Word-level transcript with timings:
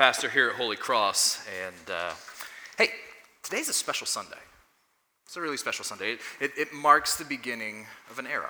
Pastor 0.00 0.30
here 0.30 0.48
at 0.48 0.56
Holy 0.56 0.76
Cross, 0.76 1.46
and 1.66 1.90
uh, 1.94 2.12
hey, 2.78 2.88
today's 3.42 3.68
a 3.68 3.72
special 3.74 4.06
Sunday. 4.06 4.38
It's 5.26 5.36
a 5.36 5.42
really 5.42 5.58
special 5.58 5.84
Sunday. 5.84 6.12
It, 6.12 6.20
it, 6.40 6.52
it 6.56 6.72
marks 6.72 7.16
the 7.16 7.24
beginning 7.26 7.84
of 8.10 8.18
an 8.18 8.26
era 8.26 8.48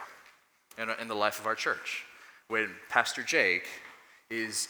in, 0.79 0.89
in 1.01 1.09
the 1.09 1.15
life 1.17 1.41
of 1.41 1.47
our 1.47 1.57
church 1.57 2.05
when 2.47 2.71
Pastor 2.89 3.25
Jake 3.25 3.67
is 4.31 4.69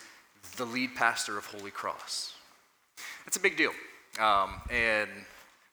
the 0.56 0.64
lead 0.64 0.94
pastor 0.94 1.36
of 1.36 1.44
Holy 1.44 1.70
Cross. 1.70 2.32
It's 3.26 3.36
a 3.36 3.40
big 3.40 3.58
deal, 3.58 3.72
um, 4.18 4.62
and 4.70 5.10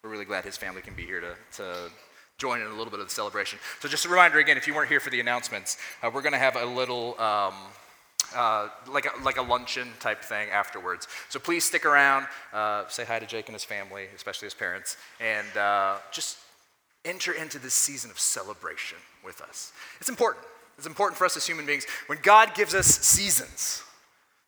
we're 0.04 0.10
really 0.10 0.26
glad 0.26 0.44
his 0.44 0.58
family 0.58 0.82
can 0.82 0.94
be 0.94 1.06
here 1.06 1.22
to, 1.22 1.36
to 1.54 1.90
join 2.38 2.62
in 2.62 2.68
a 2.68 2.76
little 2.76 2.92
bit 2.92 3.00
of 3.00 3.08
the 3.08 3.14
celebration. 3.14 3.58
So, 3.80 3.88
just 3.88 4.06
a 4.06 4.10
reminder 4.10 4.38
again, 4.40 4.58
if 4.58 4.68
you 4.68 4.76
weren't 4.76 4.90
here 4.90 5.00
for 5.00 5.10
the 5.10 5.20
announcements, 5.20 5.78
uh, 6.04 6.12
we're 6.14 6.22
going 6.22 6.34
to 6.34 6.40
have 6.40 6.56
a 6.56 6.66
little. 6.66 7.20
Um, 7.20 7.54
uh, 8.36 8.68
like, 8.92 9.06
a, 9.06 9.24
like 9.24 9.38
a 9.38 9.42
luncheon 9.42 9.88
type 10.02 10.22
thing 10.22 10.50
afterwards. 10.50 11.08
So 11.30 11.40
please 11.40 11.64
stick 11.64 11.86
around, 11.86 12.28
uh, 12.52 12.84
say 12.90 13.06
hi 13.06 13.20
to 13.20 13.26
Jake 13.26 13.48
and 13.48 13.56
his 13.56 13.64
family, 13.64 14.08
especially 14.18 14.48
his 14.48 14.54
parents, 14.54 14.98
and 15.22 15.48
uh, 15.56 15.96
just 16.12 16.38
enter 17.06 17.32
into 17.32 17.58
this 17.58 17.74
season 17.74 18.12
of 18.12 18.20
celebration 18.20 18.98
with 19.24 19.42
us. 19.42 19.72
It's 20.02 20.10
important. 20.10 20.46
It's 20.78 20.88
important 20.88 21.18
for 21.18 21.24
us 21.24 21.38
as 21.38 21.48
human 21.48 21.66
beings. 21.66 21.86
When 22.08 22.20
God 22.22 22.54
gives 22.54 22.76
us 22.76 22.86
seasons, 22.86 23.82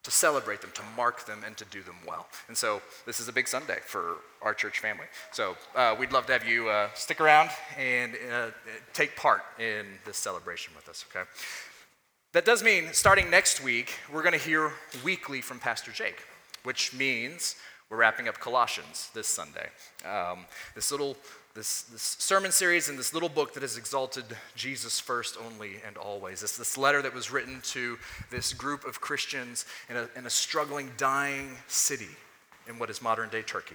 to 0.02 0.10
celebrate 0.10 0.60
them, 0.62 0.70
to 0.74 0.82
mark 0.96 1.26
them, 1.26 1.42
and 1.44 1.56
to 1.56 1.64
do 1.66 1.82
them 1.82 1.96
well. 2.06 2.26
And 2.48 2.56
so 2.56 2.80
this 3.06 3.20
is 3.20 3.28
a 3.28 3.32
big 3.32 3.46
Sunday 3.46 3.78
for 3.84 4.16
our 4.40 4.54
church 4.54 4.78
family. 4.78 5.06
So 5.30 5.56
uh, 5.76 5.94
we'd 5.98 6.12
love 6.12 6.26
to 6.26 6.32
have 6.32 6.46
you 6.46 6.68
uh, 6.68 6.88
stick 6.94 7.20
around 7.20 7.50
and 7.78 8.16
uh, 8.32 8.46
take 8.94 9.14
part 9.16 9.42
in 9.58 9.86
this 10.06 10.16
celebration 10.16 10.72
with 10.74 10.88
us, 10.88 11.04
okay? 11.10 11.28
That 12.32 12.44
does 12.44 12.62
mean 12.62 12.88
starting 12.92 13.28
next 13.28 13.62
week, 13.62 13.92
we're 14.12 14.22
going 14.22 14.38
to 14.38 14.44
hear 14.44 14.72
weekly 15.04 15.40
from 15.40 15.58
Pastor 15.58 15.90
Jake, 15.90 16.22
which 16.62 16.94
means 16.94 17.56
we're 17.90 17.96
wrapping 17.96 18.28
up 18.28 18.38
Colossians 18.38 19.10
this 19.14 19.26
Sunday. 19.26 19.68
Um, 20.08 20.46
this 20.76 20.92
little 20.92 21.16
this, 21.60 21.82
this, 21.82 22.16
sermon 22.18 22.52
series 22.52 22.88
and 22.88 22.98
this 22.98 23.12
little 23.12 23.28
book 23.28 23.52
that 23.52 23.62
has 23.62 23.76
exalted 23.76 24.24
Jesus 24.56 24.98
first, 24.98 25.36
only, 25.44 25.72
and 25.86 25.98
always. 25.98 26.40
This, 26.40 26.56
this 26.56 26.78
letter 26.78 27.02
that 27.02 27.12
was 27.12 27.30
written 27.30 27.60
to 27.64 27.98
this 28.30 28.54
group 28.54 28.86
of 28.86 29.02
Christians 29.02 29.66
in 29.90 29.98
a, 29.98 30.08
in 30.16 30.24
a 30.24 30.30
struggling, 30.30 30.90
dying 30.96 31.58
city 31.68 32.08
in 32.66 32.78
what 32.78 32.88
is 32.88 33.02
modern 33.02 33.28
day 33.28 33.42
Turkey. 33.42 33.74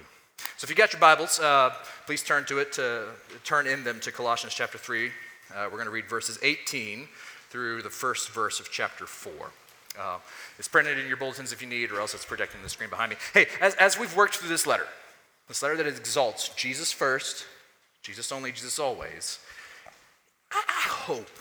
So 0.58 0.66
if 0.66 0.72
you 0.72 0.75
got 0.75 0.94
your 0.94 1.00
Bibles, 1.00 1.39
uh, 1.39 1.75
please 2.08 2.23
turn 2.23 2.45
to 2.45 2.58
it, 2.58 2.73
to, 2.73 3.05
turn 3.44 3.67
in 3.67 3.83
them 3.83 3.99
to 3.99 4.11
Colossians 4.11 4.55
chapter 4.55 4.80
3. 4.80 5.05
Uh, 5.05 5.11
we're 5.66 5.77
going 5.77 5.86
to 5.86 5.92
read 5.92 6.09
verses 6.09 6.39
18 6.42 7.08
through 7.52 7.83
the 7.83 7.92
first 7.92 8.31
verse 8.31 8.59
of 8.59 8.72
chapter 8.72 9.05
4. 9.05 9.31
Uh, 9.99 10.17
it's 10.58 10.67
printed 10.67 10.97
in 10.97 11.08
your 11.08 11.17
bulletins 11.17 11.53
if 11.53 11.61
you 11.61 11.67
need, 11.67 11.92
or 11.92 11.99
else 11.99 12.16
it's 12.16 12.25
projected 12.25 12.58
on 12.58 12.64
the 12.64 12.70
screen 12.70 12.89
behind 12.89 13.11
me. 13.11 13.17
Hey, 13.31 13.45
as, 13.61 13.75
as 13.75 13.99
we've 13.99 14.16
worked 14.16 14.38
through 14.38 14.49
this 14.49 14.66
letter, 14.66 14.88
this 15.47 15.61
letter 15.61 15.77
that 15.77 15.86
exalts 15.86 16.49
Jesus 16.49 16.92
first, 16.92 17.45
Jesus 18.06 18.31
only, 18.31 18.52
Jesus 18.52 18.78
always, 18.78 19.39
I, 20.52 20.61
hope 21.08 21.39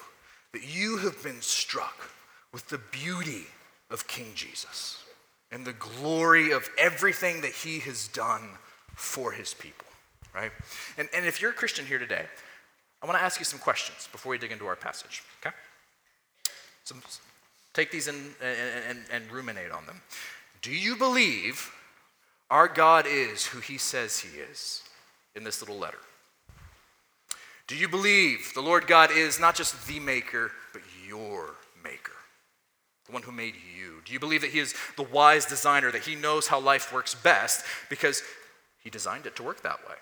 that 0.55 0.63
you 0.67 0.97
have 0.97 1.23
been 1.23 1.43
struck 1.43 2.11
with 2.55 2.69
the 2.69 2.79
beauty 2.91 3.45
of 3.91 4.07
King 4.07 4.29
Jesus 4.35 5.05
and 5.53 5.67
the 5.67 5.75
glory 5.75 6.53
of 6.53 6.71
everything 6.79 7.43
that 7.43 7.53
he 7.53 7.81
has 7.81 8.09
done 8.09 8.49
for 8.95 9.33
his 9.33 9.53
people, 9.53 9.87
right? 10.35 10.53
And, 10.97 11.07
and 11.15 11.27
if 11.27 11.43
you're 11.43 11.51
a 11.51 11.55
Christian 11.55 11.85
here 11.85 11.99
today, 11.99 12.25
I 13.03 13.07
want 13.07 13.19
to 13.19 13.25
ask 13.25 13.39
you 13.39 13.45
some 13.45 13.61
questions 13.61 14.09
before 14.11 14.31
we 14.31 14.39
dig 14.39 14.51
into 14.51 14.65
our 14.65 14.77
passage, 14.77 15.23
okay? 15.43 15.55
Some, 16.85 17.03
take 17.75 17.91
these 17.91 18.09
and, 18.09 18.35
and, 18.89 19.01
and 19.13 19.31
ruminate 19.31 19.71
on 19.71 19.85
them. 19.85 20.01
Do 20.63 20.73
you 20.73 20.97
believe 20.97 21.71
our 22.51 22.69
God 22.69 23.05
is 23.07 23.45
who 23.45 23.61
he 23.61 23.77
says 23.77 24.21
he 24.21 24.39
is 24.39 24.83
in 25.37 25.45
this 25.45 25.61
little 25.61 25.79
letter? 25.79 25.99
Do 27.67 27.77
you 27.77 27.89
believe 27.89 28.53
the 28.55 28.61
Lord 28.61 28.87
God 28.87 29.11
is 29.11 29.41
not 29.41 29.55
just 29.55 29.87
the 29.87 29.99
maker, 29.99 30.53
but 30.73 30.83
your 31.07 31.55
maker? 31.83 32.13
The 33.07 33.13
one 33.13 33.23
who 33.23 33.33
made 33.33 33.55
you. 33.55 34.01
Do 34.05 34.13
you 34.13 34.21
believe 34.21 34.43
that 34.43 34.51
he 34.51 34.59
is 34.59 34.75
the 34.97 35.03
wise 35.03 35.47
designer, 35.47 35.91
that 35.91 36.05
he 36.05 36.15
knows 36.15 36.47
how 36.47 36.61
life 36.61 36.93
works 36.93 37.15
best 37.15 37.65
because 37.89 38.23
he 38.83 38.91
designed 38.91 39.27
it 39.27 39.37
to 39.37 39.43
work 39.43 39.63
that 39.63 39.81
way? 39.89 39.95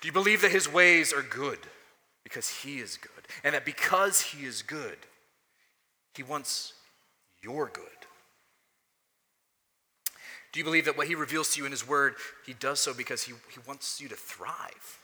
Do 0.00 0.08
you 0.08 0.12
believe 0.12 0.40
that 0.42 0.50
his 0.50 0.72
ways 0.72 1.12
are 1.12 1.22
good 1.22 1.58
because 2.24 2.48
he 2.48 2.78
is 2.78 2.96
good? 2.96 3.10
And 3.44 3.54
that 3.54 3.64
because 3.64 4.20
he 4.20 4.46
is 4.46 4.62
good, 4.62 4.96
he 6.14 6.22
wants 6.22 6.72
your 7.42 7.68
good. 7.68 7.84
Do 10.52 10.60
you 10.60 10.64
believe 10.64 10.86
that 10.86 10.96
what 10.96 11.08
he 11.08 11.14
reveals 11.14 11.52
to 11.52 11.60
you 11.60 11.66
in 11.66 11.72
his 11.72 11.86
word, 11.86 12.14
he 12.46 12.54
does 12.54 12.80
so 12.80 12.94
because 12.94 13.24
he, 13.24 13.34
he 13.52 13.60
wants 13.66 14.00
you 14.00 14.08
to 14.08 14.14
thrive? 14.14 14.98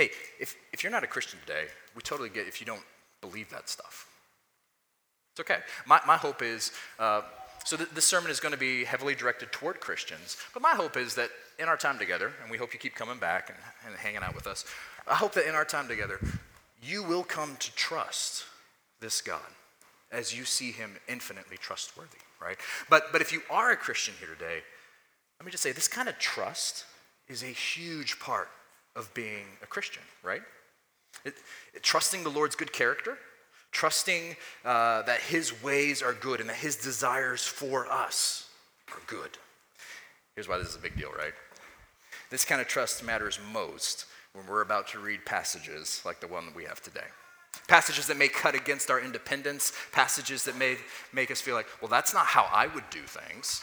Hey, 0.00 0.08
if, 0.38 0.56
if 0.72 0.82
you're 0.82 0.90
not 0.90 1.04
a 1.04 1.06
Christian 1.06 1.38
today, 1.40 1.66
we 1.94 2.00
totally 2.00 2.30
get 2.30 2.46
if 2.46 2.58
you 2.58 2.66
don't 2.66 2.80
believe 3.20 3.50
that 3.50 3.68
stuff. 3.68 4.08
It's 5.34 5.40
okay. 5.40 5.58
My, 5.86 6.00
my 6.06 6.16
hope 6.16 6.40
is 6.40 6.72
uh, 6.98 7.20
so 7.66 7.76
th- 7.76 7.90
this 7.90 8.06
sermon 8.06 8.30
is 8.30 8.40
going 8.40 8.54
to 8.54 8.58
be 8.58 8.84
heavily 8.84 9.14
directed 9.14 9.52
toward 9.52 9.78
Christians, 9.78 10.38
but 10.54 10.62
my 10.62 10.70
hope 10.70 10.96
is 10.96 11.16
that 11.16 11.28
in 11.58 11.68
our 11.68 11.76
time 11.76 11.98
together, 11.98 12.32
and 12.40 12.50
we 12.50 12.56
hope 12.56 12.72
you 12.72 12.78
keep 12.78 12.94
coming 12.94 13.18
back 13.18 13.50
and, 13.50 13.58
and 13.86 13.94
hanging 13.94 14.22
out 14.22 14.34
with 14.34 14.46
us, 14.46 14.64
I 15.06 15.16
hope 15.16 15.34
that 15.34 15.46
in 15.46 15.54
our 15.54 15.66
time 15.66 15.86
together, 15.86 16.18
you 16.82 17.02
will 17.02 17.22
come 17.22 17.56
to 17.58 17.74
trust 17.74 18.46
this 19.00 19.20
God 19.20 19.50
as 20.10 20.34
you 20.34 20.46
see 20.46 20.72
him 20.72 20.92
infinitely 21.08 21.58
trustworthy, 21.58 22.16
right? 22.40 22.56
But, 22.88 23.12
but 23.12 23.20
if 23.20 23.34
you 23.34 23.42
are 23.50 23.72
a 23.72 23.76
Christian 23.76 24.14
here 24.18 24.30
today, 24.30 24.62
let 25.38 25.44
me 25.44 25.52
just 25.52 25.62
say 25.62 25.72
this 25.72 25.88
kind 25.88 26.08
of 26.08 26.18
trust 26.18 26.86
is 27.28 27.42
a 27.42 27.48
huge 27.48 28.18
part 28.18 28.48
of 28.96 29.12
being 29.14 29.44
a 29.62 29.66
Christian, 29.66 30.02
right? 30.22 30.42
It, 31.24 31.34
it, 31.74 31.82
trusting 31.82 32.22
the 32.22 32.30
Lord's 32.30 32.56
good 32.56 32.72
character, 32.72 33.18
trusting 33.72 34.36
uh, 34.64 35.02
that 35.02 35.20
his 35.20 35.62
ways 35.62 36.02
are 36.02 36.12
good 36.12 36.40
and 36.40 36.48
that 36.48 36.56
his 36.56 36.76
desires 36.76 37.46
for 37.46 37.86
us 37.90 38.48
are 38.92 39.00
good. 39.06 39.30
Here's 40.34 40.48
why 40.48 40.58
this 40.58 40.68
is 40.68 40.76
a 40.76 40.80
big 40.80 40.96
deal, 40.96 41.10
right? 41.12 41.32
This 42.30 42.44
kind 42.44 42.60
of 42.60 42.68
trust 42.68 43.04
matters 43.04 43.38
most 43.52 44.06
when 44.32 44.46
we're 44.46 44.62
about 44.62 44.88
to 44.88 44.98
read 44.98 45.24
passages 45.24 46.00
like 46.04 46.20
the 46.20 46.28
one 46.28 46.46
that 46.46 46.54
we 46.54 46.64
have 46.64 46.80
today. 46.80 47.06
Passages 47.66 48.06
that 48.06 48.16
may 48.16 48.28
cut 48.28 48.54
against 48.54 48.90
our 48.90 49.00
independence, 49.00 49.72
passages 49.92 50.44
that 50.44 50.56
may 50.56 50.76
make 51.12 51.30
us 51.30 51.40
feel 51.40 51.54
like, 51.54 51.66
well, 51.80 51.88
that's 51.88 52.14
not 52.14 52.26
how 52.26 52.46
I 52.52 52.68
would 52.68 52.88
do 52.90 53.02
things. 53.02 53.62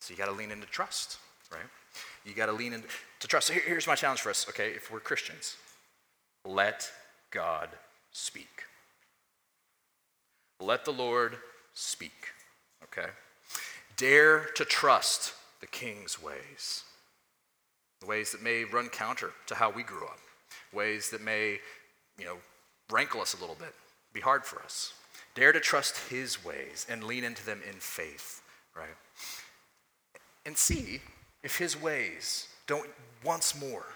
So 0.00 0.12
you 0.12 0.18
got 0.18 0.26
to 0.26 0.32
lean 0.32 0.50
into 0.50 0.66
trust, 0.66 1.18
right? 1.50 1.62
You 2.24 2.34
got 2.34 2.46
to 2.46 2.52
lean 2.52 2.72
into 2.72 2.88
trust. 3.22 3.48
So 3.48 3.54
here's 3.54 3.86
my 3.86 3.94
challenge 3.94 4.20
for 4.20 4.30
us, 4.30 4.46
okay, 4.48 4.70
if 4.70 4.90
we're 4.90 5.00
Christians 5.00 5.56
let 6.44 6.90
God 7.30 7.68
speak. 8.12 8.64
Let 10.60 10.84
the 10.84 10.92
Lord 10.92 11.36
speak, 11.74 12.28
okay? 12.84 13.10
Dare 13.96 14.46
to 14.56 14.64
trust 14.64 15.34
the 15.60 15.66
king's 15.66 16.22
ways, 16.22 16.84
the 18.00 18.06
ways 18.06 18.32
that 18.32 18.42
may 18.42 18.64
run 18.64 18.88
counter 18.88 19.32
to 19.46 19.54
how 19.54 19.70
we 19.70 19.82
grew 19.82 20.04
up, 20.04 20.18
ways 20.72 21.10
that 21.10 21.22
may 21.22 21.58
you 22.18 22.24
know, 22.24 22.36
rankle 22.90 23.20
us 23.20 23.34
a 23.34 23.40
little 23.40 23.56
bit, 23.56 23.74
be 24.12 24.20
hard 24.20 24.44
for 24.44 24.62
us. 24.62 24.92
Dare 25.34 25.52
to 25.52 25.60
trust 25.60 26.08
his 26.08 26.44
ways 26.44 26.86
and 26.88 27.04
lean 27.04 27.24
into 27.24 27.44
them 27.44 27.60
in 27.68 27.76
faith, 27.76 28.42
right? 28.76 28.88
And 30.44 30.56
see 30.56 31.00
if 31.42 31.56
his 31.56 31.80
ways 31.80 32.48
don't 32.66 32.90
once 33.24 33.58
more 33.58 33.86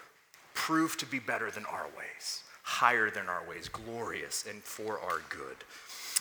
prove 0.54 0.96
to 0.96 1.06
be 1.06 1.18
better 1.18 1.50
than 1.50 1.64
our 1.66 1.86
ways, 1.96 2.42
higher 2.62 3.10
than 3.10 3.28
our 3.28 3.42
ways, 3.48 3.68
glorious 3.68 4.44
and 4.48 4.62
for 4.62 5.00
our 5.00 5.20
good. 5.28 5.56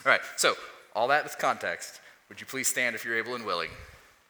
All 0.04 0.12
right, 0.12 0.20
so 0.36 0.54
all 0.94 1.08
that 1.08 1.24
with 1.24 1.38
context, 1.38 2.00
would 2.28 2.40
you 2.40 2.46
please 2.46 2.68
stand 2.68 2.94
if 2.94 3.04
you're 3.04 3.16
able 3.16 3.34
and 3.34 3.44
willing? 3.44 3.70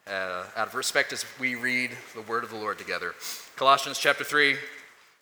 Uh, 0.07 0.45
out 0.57 0.69
of 0.69 0.75
respect 0.75 1.13
as 1.13 1.25
we 1.41 1.55
read 1.55 1.91
the 2.15 2.21
word 2.23 2.45
of 2.45 2.51
the 2.51 2.57
Lord 2.57 2.79
together. 2.79 3.15
Colossians 3.57 3.99
chapter 3.99 4.23
3, 4.23 4.57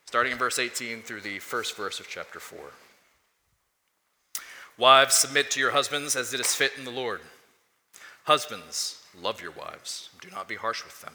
starting 0.07 0.33
in 0.33 0.39
verse 0.39 0.59
18 0.59 1.03
through 1.03 1.21
the 1.21 1.39
first 1.39 1.77
verse 1.77 2.01
of 2.01 2.09
chapter 2.09 2.41
4. 2.41 2.59
Wives, 4.79 5.15
submit 5.15 5.51
to 5.53 5.61
your 5.61 5.71
husbands 5.71 6.17
as 6.17 6.35
it 6.35 6.41
is 6.41 6.55
fit 6.55 6.73
in 6.77 6.85
the 6.85 6.91
Lord. 6.91 7.21
Husbands, 8.25 9.03
love 9.21 9.41
your 9.41 9.53
wives. 9.53 10.11
Do 10.21 10.29
not 10.31 10.49
be 10.49 10.57
harsh 10.57 10.85
with 10.85 11.01
them. 11.03 11.15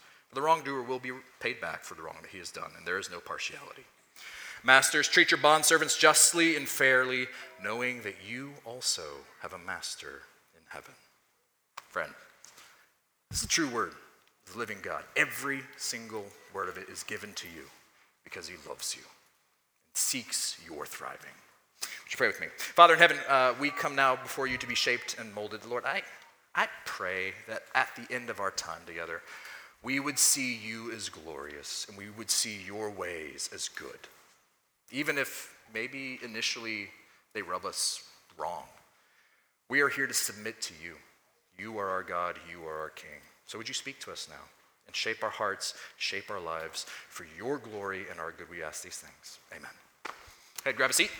The 0.33 0.41
wrongdoer 0.41 0.83
will 0.83 0.99
be 0.99 1.11
paid 1.39 1.59
back 1.59 1.83
for 1.83 1.95
the 1.95 2.01
wrong 2.01 2.17
that 2.21 2.31
he 2.31 2.37
has 2.37 2.51
done, 2.51 2.71
and 2.77 2.87
there 2.87 2.99
is 2.99 3.11
no 3.11 3.19
partiality. 3.19 3.83
Masters, 4.63 5.07
treat 5.07 5.31
your 5.31 5.39
bondservants 5.39 5.97
justly 5.97 6.55
and 6.55 6.69
fairly, 6.69 7.27
knowing 7.61 8.01
that 8.03 8.15
you 8.27 8.51
also 8.63 9.03
have 9.41 9.53
a 9.53 9.57
master 9.57 10.21
in 10.53 10.61
heaven. 10.69 10.93
Friend, 11.89 12.11
this 13.29 13.39
is 13.39 13.45
a 13.45 13.49
true 13.49 13.69
word 13.69 13.93
the 14.51 14.59
living 14.59 14.79
God. 14.81 15.03
Every 15.15 15.61
single 15.77 16.25
word 16.53 16.69
of 16.69 16.77
it 16.77 16.89
is 16.89 17.03
given 17.03 17.33
to 17.33 17.47
you 17.47 17.63
because 18.23 18.47
he 18.47 18.55
loves 18.67 18.95
you 18.95 19.01
and 19.01 19.95
seeks 19.95 20.57
your 20.65 20.85
thriving. 20.85 21.35
Would 21.81 22.11
you 22.11 22.17
pray 22.17 22.27
with 22.27 22.41
me? 22.41 22.47
Father 22.57 22.93
in 22.93 22.99
heaven, 22.99 23.17
uh, 23.27 23.53
we 23.59 23.69
come 23.69 23.95
now 23.95 24.15
before 24.15 24.47
you 24.47 24.57
to 24.57 24.67
be 24.67 24.75
shaped 24.75 25.17
and 25.19 25.33
molded. 25.33 25.65
Lord, 25.65 25.85
I, 25.85 26.01
I 26.55 26.67
pray 26.85 27.33
that 27.47 27.63
at 27.75 27.89
the 27.95 28.13
end 28.13 28.29
of 28.29 28.39
our 28.39 28.51
time 28.51 28.81
together, 28.85 29.21
we 29.83 29.99
would 29.99 30.19
see 30.19 30.55
you 30.55 30.91
as 30.91 31.09
glorious 31.09 31.85
and 31.89 31.97
we 31.97 32.09
would 32.09 32.29
see 32.29 32.59
your 32.65 32.89
ways 32.89 33.49
as 33.53 33.67
good. 33.67 33.99
Even 34.91 35.17
if 35.17 35.55
maybe 35.73 36.19
initially 36.23 36.89
they 37.33 37.41
rub 37.41 37.65
us 37.65 38.03
wrong. 38.37 38.63
We 39.69 39.81
are 39.81 39.89
here 39.89 40.07
to 40.07 40.13
submit 40.13 40.61
to 40.63 40.73
you. 40.83 40.95
You 41.57 41.77
are 41.77 41.89
our 41.89 42.03
God, 42.03 42.37
you 42.51 42.65
are 42.65 42.79
our 42.79 42.89
King. 42.89 43.21
So 43.45 43.57
would 43.57 43.67
you 43.67 43.73
speak 43.73 43.99
to 44.01 44.11
us 44.11 44.27
now 44.29 44.43
and 44.87 44.95
shape 44.95 45.23
our 45.23 45.29
hearts, 45.29 45.73
shape 45.97 46.29
our 46.29 46.39
lives 46.39 46.85
for 47.09 47.25
your 47.37 47.57
glory 47.57 48.05
and 48.09 48.19
our 48.19 48.31
good? 48.31 48.49
We 48.49 48.63
ask 48.63 48.83
these 48.83 48.97
things. 48.97 49.39
Amen. 49.51 49.71
Hey, 50.63 50.73
grab 50.73 50.89
a 50.89 50.93
seat. 50.93 51.11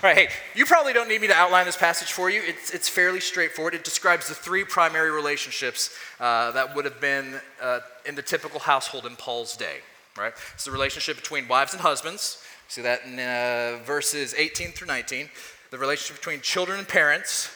All 0.00 0.08
right, 0.08 0.16
hey, 0.16 0.28
you 0.54 0.64
probably 0.64 0.92
don't 0.92 1.08
need 1.08 1.22
me 1.22 1.26
to 1.26 1.34
outline 1.34 1.66
this 1.66 1.76
passage 1.76 2.12
for 2.12 2.30
you. 2.30 2.40
It's, 2.44 2.70
it's 2.70 2.88
fairly 2.88 3.18
straightforward. 3.18 3.74
It 3.74 3.82
describes 3.82 4.28
the 4.28 4.34
three 4.34 4.62
primary 4.62 5.10
relationships 5.10 5.90
uh, 6.20 6.52
that 6.52 6.76
would 6.76 6.84
have 6.84 7.00
been 7.00 7.40
uh, 7.60 7.80
in 8.06 8.14
the 8.14 8.22
typical 8.22 8.60
household 8.60 9.06
in 9.06 9.16
Paul's 9.16 9.56
day, 9.56 9.78
right? 10.16 10.32
It's 10.54 10.66
the 10.66 10.70
relationship 10.70 11.16
between 11.16 11.48
wives 11.48 11.72
and 11.72 11.82
husbands. 11.82 12.44
See 12.68 12.80
that 12.82 13.06
in 13.06 13.18
uh, 13.18 13.82
verses 13.84 14.36
18 14.38 14.70
through 14.70 14.86
19. 14.86 15.30
The 15.72 15.78
relationship 15.78 16.18
between 16.18 16.42
children 16.42 16.78
and 16.78 16.86
parents, 16.86 17.50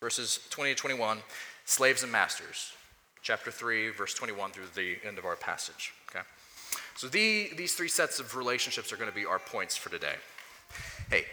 verses 0.00 0.40
20 0.50 0.74
to 0.74 0.76
21. 0.76 1.18
Slaves 1.66 2.02
and 2.02 2.10
masters, 2.10 2.72
chapter 3.22 3.52
3, 3.52 3.90
verse 3.90 4.12
21 4.14 4.50
through 4.50 4.64
the 4.74 4.96
end 5.06 5.18
of 5.18 5.24
our 5.24 5.36
passage, 5.36 5.92
okay? 6.10 6.24
So 6.96 7.06
the, 7.06 7.52
these 7.56 7.74
three 7.74 7.86
sets 7.86 8.18
of 8.18 8.34
relationships 8.34 8.92
are 8.92 8.96
going 8.96 9.08
to 9.08 9.14
be 9.14 9.24
our 9.24 9.38
points 9.38 9.76
for 9.76 9.88
today. 9.88 10.16
Hey, 11.10 11.26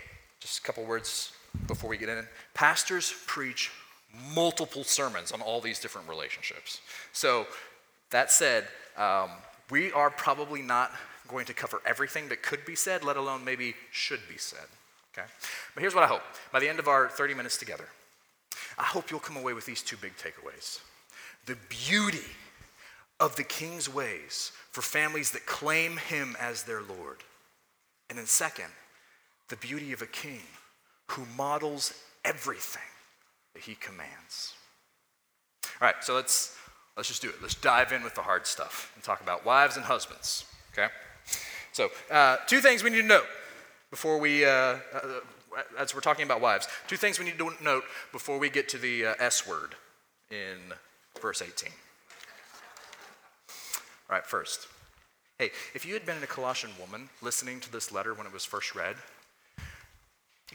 just 0.48 0.60
a 0.60 0.62
couple 0.62 0.86
words 0.86 1.34
before 1.68 1.90
we 1.90 1.98
get 1.98 2.08
in. 2.08 2.26
Pastors 2.54 3.14
preach 3.26 3.70
multiple 4.34 4.84
sermons 4.84 5.32
on 5.32 5.42
all 5.42 5.60
these 5.60 5.80
different 5.80 6.08
relationships. 6.08 6.80
So, 7.12 7.46
that 8.12 8.32
said, 8.32 8.66
um, 8.96 9.30
we 9.70 9.92
are 9.92 10.10
probably 10.10 10.62
not 10.62 10.92
going 11.28 11.46
to 11.46 11.54
cover 11.54 11.82
everything 11.86 12.30
that 12.30 12.42
could 12.42 12.64
be 12.66 12.76
said, 12.76 13.04
let 13.04 13.18
alone 13.18 13.44
maybe 13.44 13.76
should 13.92 14.22
be 14.30 14.38
said. 14.38 14.66
Okay? 15.14 15.28
But 15.74 15.82
here's 15.82 15.94
what 15.94 16.06
I 16.06 16.08
hope. 16.08 16.22
By 16.54 16.62
the 16.62 16.70
end 16.70 16.80
of 16.80 16.88
our 16.88 17.10
30 17.10 17.34
minutes 17.34 17.58
together, 17.58 17.90
I 18.78 18.84
hope 18.84 19.12
you'll 19.12 19.20
come 19.20 19.36
away 19.36 19.52
with 19.52 19.66
these 19.66 19.82
two 19.82 19.98
big 19.98 20.14
takeaways. 20.16 20.80
The 21.46 21.58
beauty 21.68 22.26
of 23.20 23.36
the 23.36 23.44
king's 23.44 23.94
ways 23.94 24.54
for 24.72 24.82
families 24.82 25.32
that 25.32 25.46
claim 25.46 25.98
him 25.98 26.38
as 26.40 26.64
their 26.64 26.82
Lord. 26.82 27.18
And 28.10 28.18
then, 28.18 28.26
second, 28.26 28.72
the 29.50 29.56
beauty 29.58 29.94
of 29.94 30.02
a 30.02 30.06
king 30.06 30.42
who 31.12 31.26
models 31.38 31.94
everything 32.26 32.82
that 33.54 33.64
he 33.64 33.76
commands. 33.76 34.54
All 35.82 35.88
right, 35.88 35.96
so 36.02 36.16
let's, 36.16 36.58
let's 36.96 37.08
just 37.08 37.22
do 37.22 37.30
it. 37.30 37.36
Let's 37.42 37.56
dive 37.56 37.92
in 37.92 38.04
with 38.04 38.16
the 38.16 38.22
hard 38.22 38.46
stuff 38.46 38.92
and 38.96 39.04
talk 39.04 39.22
about 39.22 39.46
wives 39.46 39.78
and 39.78 39.86
husbands, 39.86 40.46
okay? 40.74 40.88
So, 41.72 41.90
uh, 42.12 42.38
two 42.48 42.60
things 42.60 42.84
we 42.84 42.90
need 42.90 43.02
to 43.02 43.08
note 43.08 43.28
before 43.90 44.18
we, 44.18 44.44
uh, 44.44 44.50
uh, 44.50 44.78
as 45.78 45.94
we're 45.94 46.02
talking 46.02 46.26
about 46.26 46.42
wives, 46.42 46.68
two 46.88 46.98
things 46.98 47.20
we 47.20 47.26
need 47.26 47.38
to 47.38 47.52
note 47.62 47.84
before 48.12 48.38
we 48.38 48.50
get 48.50 48.68
to 48.70 48.78
the 48.78 49.08
uh, 49.08 49.14
S 49.20 49.48
word 49.48 49.76
in 50.30 50.74
verse 51.22 51.42
18. 51.42 51.72
All 54.10 54.16
right, 54.16 54.26
first. 54.26 54.68
Hey, 55.38 55.52
if 55.76 55.86
you 55.86 55.94
had 55.94 56.06
been 56.06 56.22
a 56.24 56.28
Colossian 56.28 56.72
woman 56.80 57.10
listening 57.22 57.60
to 57.60 57.72
this 57.72 57.92
letter 57.92 58.14
when 58.14 58.26
it 58.26 58.34
was 58.34 58.44
first 58.44 58.74
read, 58.74 58.96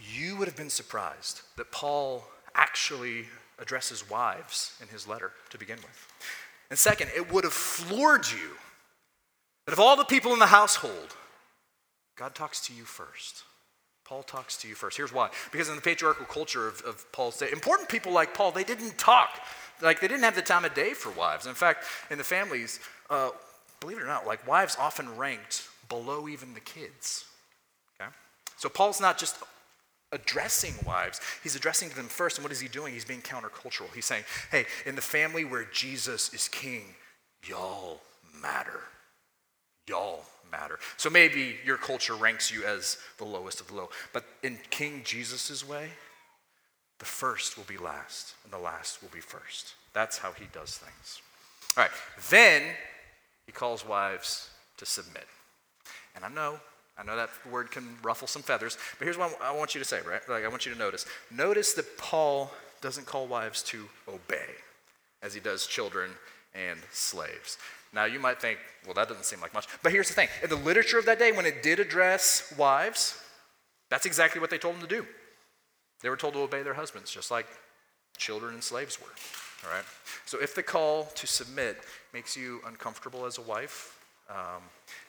you 0.00 0.36
would 0.36 0.48
have 0.48 0.56
been 0.56 0.70
surprised 0.70 1.42
that 1.56 1.70
Paul 1.70 2.24
actually 2.54 3.26
addresses 3.58 4.08
wives 4.08 4.76
in 4.80 4.88
his 4.88 5.06
letter 5.06 5.32
to 5.50 5.58
begin 5.58 5.76
with. 5.76 6.08
And 6.70 6.78
second, 6.78 7.10
it 7.14 7.32
would 7.32 7.44
have 7.44 7.52
floored 7.52 8.30
you 8.30 8.56
that 9.66 9.72
of 9.72 9.80
all 9.80 9.96
the 9.96 10.04
people 10.04 10.32
in 10.32 10.38
the 10.38 10.46
household, 10.46 11.16
God 12.16 12.34
talks 12.34 12.60
to 12.66 12.74
you 12.74 12.84
first. 12.84 13.44
Paul 14.04 14.22
talks 14.22 14.56
to 14.58 14.68
you 14.68 14.74
first. 14.74 14.96
Here's 14.96 15.12
why. 15.12 15.30
Because 15.52 15.68
in 15.68 15.76
the 15.76 15.80
patriarchal 15.80 16.26
culture 16.26 16.66
of, 16.66 16.80
of 16.82 17.10
Paul's 17.12 17.38
day, 17.38 17.50
important 17.52 17.88
people 17.88 18.12
like 18.12 18.34
Paul, 18.34 18.50
they 18.50 18.64
didn't 18.64 18.98
talk. 18.98 19.40
Like, 19.80 20.00
they 20.00 20.08
didn't 20.08 20.24
have 20.24 20.34
the 20.34 20.42
time 20.42 20.64
of 20.64 20.74
day 20.74 20.92
for 20.92 21.10
wives. 21.12 21.46
In 21.46 21.54
fact, 21.54 21.84
in 22.10 22.18
the 22.18 22.24
families, 22.24 22.80
uh, 23.10 23.30
believe 23.80 23.98
it 23.98 24.02
or 24.02 24.06
not, 24.06 24.26
like, 24.26 24.46
wives 24.46 24.76
often 24.78 25.16
ranked 25.16 25.68
below 25.88 26.28
even 26.28 26.54
the 26.54 26.60
kids. 26.60 27.24
Okay? 28.00 28.10
So 28.56 28.68
Paul's 28.68 29.00
not 29.00 29.18
just 29.18 29.36
addressing 30.12 30.74
wives, 30.86 31.20
he's 31.42 31.56
addressing 31.56 31.88
them 31.90 32.06
first. 32.06 32.38
And 32.38 32.44
what 32.44 32.52
is 32.52 32.60
he 32.60 32.68
doing? 32.68 32.92
He's 32.92 33.04
being 33.04 33.22
countercultural. 33.22 33.92
He's 33.94 34.06
saying, 34.06 34.24
hey, 34.50 34.66
in 34.86 34.94
the 34.94 35.02
family 35.02 35.44
where 35.44 35.64
Jesus 35.72 36.32
is 36.34 36.48
king, 36.48 36.84
y'all 37.46 38.00
matter. 38.40 38.80
Y'all 39.88 40.24
matter. 40.50 40.78
So 40.96 41.10
maybe 41.10 41.56
your 41.64 41.76
culture 41.76 42.14
ranks 42.14 42.52
you 42.52 42.64
as 42.64 42.98
the 43.18 43.24
lowest 43.24 43.60
of 43.60 43.68
the 43.68 43.74
low. 43.74 43.88
But 44.12 44.24
in 44.42 44.58
King 44.70 45.02
Jesus' 45.04 45.66
way, 45.66 45.88
the 46.98 47.04
first 47.04 47.56
will 47.56 47.64
be 47.64 47.78
last, 47.78 48.34
and 48.44 48.52
the 48.52 48.58
last 48.58 49.02
will 49.02 49.08
be 49.08 49.20
first. 49.20 49.74
That's 49.92 50.18
how 50.18 50.32
he 50.32 50.44
does 50.52 50.76
things. 50.76 51.20
All 51.76 51.82
right, 51.82 51.90
then 52.30 52.62
he 53.46 53.52
calls 53.52 53.84
wives 53.84 54.50
to 54.76 54.86
submit. 54.86 55.26
And 56.14 56.24
I 56.24 56.28
know 56.28 56.60
I 56.98 57.04
know 57.04 57.16
that 57.16 57.30
word 57.50 57.70
can 57.70 57.96
ruffle 58.02 58.28
some 58.28 58.42
feathers, 58.42 58.76
but 58.98 59.04
here's 59.04 59.16
what 59.16 59.36
I 59.42 59.52
want 59.52 59.74
you 59.74 59.78
to 59.80 59.84
say, 59.84 60.00
right? 60.06 60.20
Like 60.28 60.44
I 60.44 60.48
want 60.48 60.66
you 60.66 60.72
to 60.72 60.78
notice. 60.78 61.06
Notice 61.30 61.72
that 61.74 61.96
Paul 61.96 62.52
doesn't 62.80 63.06
call 63.06 63.26
wives 63.26 63.62
to 63.64 63.88
obey 64.08 64.48
as 65.22 65.32
he 65.32 65.40
does 65.40 65.66
children 65.66 66.10
and 66.54 66.78
slaves. 66.90 67.58
Now 67.92 68.04
you 68.04 68.18
might 68.18 68.40
think, 68.40 68.58
well, 68.84 68.94
that 68.94 69.08
doesn't 69.08 69.24
seem 69.24 69.40
like 69.40 69.54
much. 69.54 69.66
But 69.82 69.92
here's 69.92 70.08
the 70.08 70.14
thing. 70.14 70.28
In 70.42 70.50
the 70.50 70.56
literature 70.56 70.98
of 70.98 71.06
that 71.06 71.18
day, 71.18 71.32
when 71.32 71.46
it 71.46 71.62
did 71.62 71.78
address 71.78 72.52
wives, 72.58 73.18
that's 73.90 74.06
exactly 74.06 74.40
what 74.40 74.50
they 74.50 74.58
told 74.58 74.74
them 74.74 74.82
to 74.82 74.88
do. 74.88 75.06
They 76.02 76.08
were 76.08 76.16
told 76.16 76.34
to 76.34 76.40
obey 76.40 76.62
their 76.62 76.74
husbands, 76.74 77.10
just 77.10 77.30
like 77.30 77.46
children 78.16 78.54
and 78.54 78.62
slaves 78.62 79.00
were. 79.00 79.06
All 79.64 79.74
right? 79.74 79.84
So 80.26 80.40
if 80.40 80.54
the 80.54 80.62
call 80.62 81.04
to 81.14 81.26
submit 81.26 81.78
makes 82.12 82.36
you 82.36 82.60
uncomfortable 82.66 83.26
as 83.26 83.38
a 83.38 83.42
wife, 83.42 83.98
um, 84.28 84.62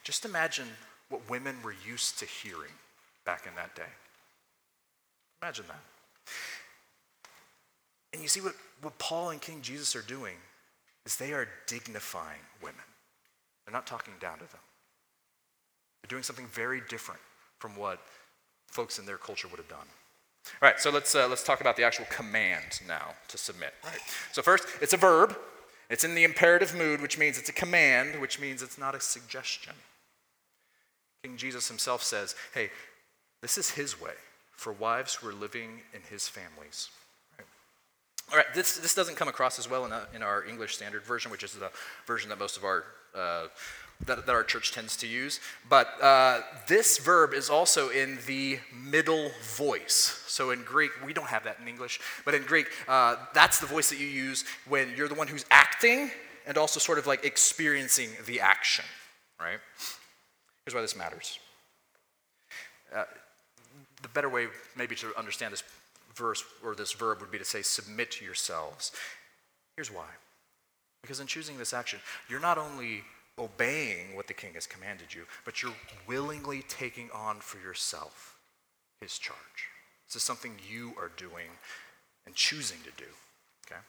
just 0.04 0.26
imagine 0.26 0.68
what 1.14 1.30
women 1.30 1.56
were 1.64 1.76
used 1.88 2.18
to 2.18 2.26
hearing 2.26 2.74
back 3.24 3.46
in 3.46 3.54
that 3.56 3.76
day. 3.76 3.92
Imagine 5.44 5.66
that. 5.68 5.80
And 8.12 8.22
you 8.22 8.28
see 8.28 8.42
what, 8.42 8.56
what 8.82 8.98
Paul 8.98 9.30
and 9.30 9.40
King 9.40 9.62
Jesus 9.62 9.96
are 9.96 10.02
doing 10.02 10.34
is 11.06 11.16
they 11.16 11.32
are 11.32 11.48
dignifying 11.68 12.42
women. 12.64 12.82
They're 13.64 13.74
not 13.74 13.86
talking 13.86 14.16
down 14.20 14.40
to 14.40 14.46
them. 14.46 14.62
They're 16.02 16.10
doing 16.10 16.24
something 16.24 16.48
very 16.48 16.82
different 16.90 17.22
from 17.60 17.76
what 17.76 18.00
folks 18.72 18.98
in 18.98 19.06
their 19.06 19.18
culture 19.18 19.48
would 19.48 19.58
have 19.58 19.70
done. 19.70 19.88
All 20.62 20.68
right, 20.68 20.80
so 20.80 20.90
let's, 20.90 21.14
uh, 21.14 21.28
let's 21.28 21.44
talk 21.44 21.62
about 21.62 21.78
the 21.78 21.84
actual 21.84 22.06
command 22.10 22.82
now 22.88 23.12
to 23.28 23.38
submit. 23.38 23.76
Right. 23.84 24.00
So 24.32 24.42
first, 24.42 24.66
it's 24.82 24.94
a 24.94 24.98
verb. 24.98 25.38
It's 25.92 26.04
in 26.04 26.16
the 26.16 26.24
imperative 26.24 26.76
mood, 26.76 27.02
which 27.02 27.20
means 27.20 27.38
it's 27.38 27.50
a 27.50 27.54
command, 27.54 28.20
which 28.20 28.40
means 28.40 28.64
it's 28.64 28.80
not 28.80 28.96
a 28.96 29.00
suggestion. 29.00 29.74
King 31.24 31.38
Jesus 31.38 31.70
himself 31.70 32.04
says, 32.04 32.36
hey, 32.54 32.70
this 33.42 33.58
is 33.58 33.72
his 33.72 34.00
way 34.00 34.12
for 34.52 34.74
wives 34.74 35.16
who 35.16 35.30
are 35.30 35.34
living 35.34 35.82
in 35.94 36.02
his 36.10 36.28
families. 36.28 36.90
All 38.32 38.38
right, 38.38 38.46
this, 38.54 38.78
this 38.78 38.94
doesn't 38.94 39.16
come 39.16 39.28
across 39.28 39.58
as 39.58 39.70
well 39.70 39.86
in, 39.86 39.92
a, 39.92 40.08
in 40.14 40.22
our 40.22 40.46
English 40.46 40.76
Standard 40.76 41.04
Version, 41.04 41.32
which 41.32 41.44
is 41.44 41.54
the 41.54 41.72
version 42.06 42.30
that 42.30 42.40
most 42.40 42.58
of 42.58 42.64
our 42.64 42.84
uh, 43.16 43.48
that, 44.06 44.26
that, 44.26 44.34
our 44.34 44.44
church 44.44 44.72
tends 44.72 44.98
to 44.98 45.08
use. 45.08 45.40
But 45.70 46.02
uh, 46.02 46.42
this 46.68 46.98
verb 46.98 47.34
is 47.34 47.50
also 47.50 47.90
in 47.90 48.18
the 48.26 48.60
middle 48.74 49.30
voice. 49.56 50.24
So 50.28 50.52
in 50.52 50.64
Greek, 50.64 50.92
we 51.06 51.14
don't 51.14 51.28
have 51.28 51.44
that 51.44 51.60
in 51.62 51.68
English, 51.68 52.02
but 52.26 52.34
in 52.34 52.44
Greek, 52.44 52.68
uh, 52.88 53.18
that's 53.34 53.60
the 53.60 53.68
voice 53.68 53.90
that 53.90 54.00
you 54.00 54.08
use 54.08 54.46
when 54.68 54.94
you're 54.98 55.08
the 55.08 55.14
one 55.14 55.28
who's 55.28 55.46
acting 55.52 56.10
and 56.48 56.58
also 56.58 56.80
sort 56.80 56.98
of 56.98 57.08
like 57.08 57.24
experiencing 57.24 58.10
the 58.26 58.42
action, 58.42 58.84
right? 59.40 59.60
Here's 60.66 60.76
why 60.76 60.82
this 60.82 60.96
matters. 60.96 61.40
Uh, 62.94 63.04
the 64.02 64.08
better 64.10 64.30
way, 64.30 64.48
maybe, 64.76 64.96
to 64.96 65.18
understand 65.18 65.54
this 65.54 65.64
verse 66.16 66.44
or 66.64 66.76
this 66.76 66.94
verb 66.94 67.20
would 67.22 67.32
be 67.32 67.38
to 67.38 67.46
say, 67.46 67.62
submit 67.62 68.22
yourselves. 68.22 68.92
Here's 69.76 69.92
why. 69.92 70.06
Because 71.02 71.20
in 71.20 71.28
choosing 71.28 71.58
this 71.58 71.74
action, 71.74 72.00
you're 72.30 72.40
not 72.40 72.58
only 72.58 73.04
obeying 73.40 74.16
what 74.16 74.28
the 74.28 74.34
king 74.34 74.54
has 74.54 74.68
commanded 74.68 75.14
you, 75.14 75.24
but 75.44 75.62
you're 75.62 75.74
willingly 76.08 76.64
taking 76.68 77.10
on 77.14 77.40
for 77.40 77.58
yourself 77.58 78.38
his 79.02 79.18
charge. 79.18 79.38
This 80.08 80.18
is 80.18 80.24
something 80.24 80.54
you 80.70 80.94
are 81.00 81.12
doing 81.18 81.50
and 82.26 82.36
choosing 82.36 82.78
to 82.80 82.92
do. 82.96 83.10
Okay? 83.66 83.82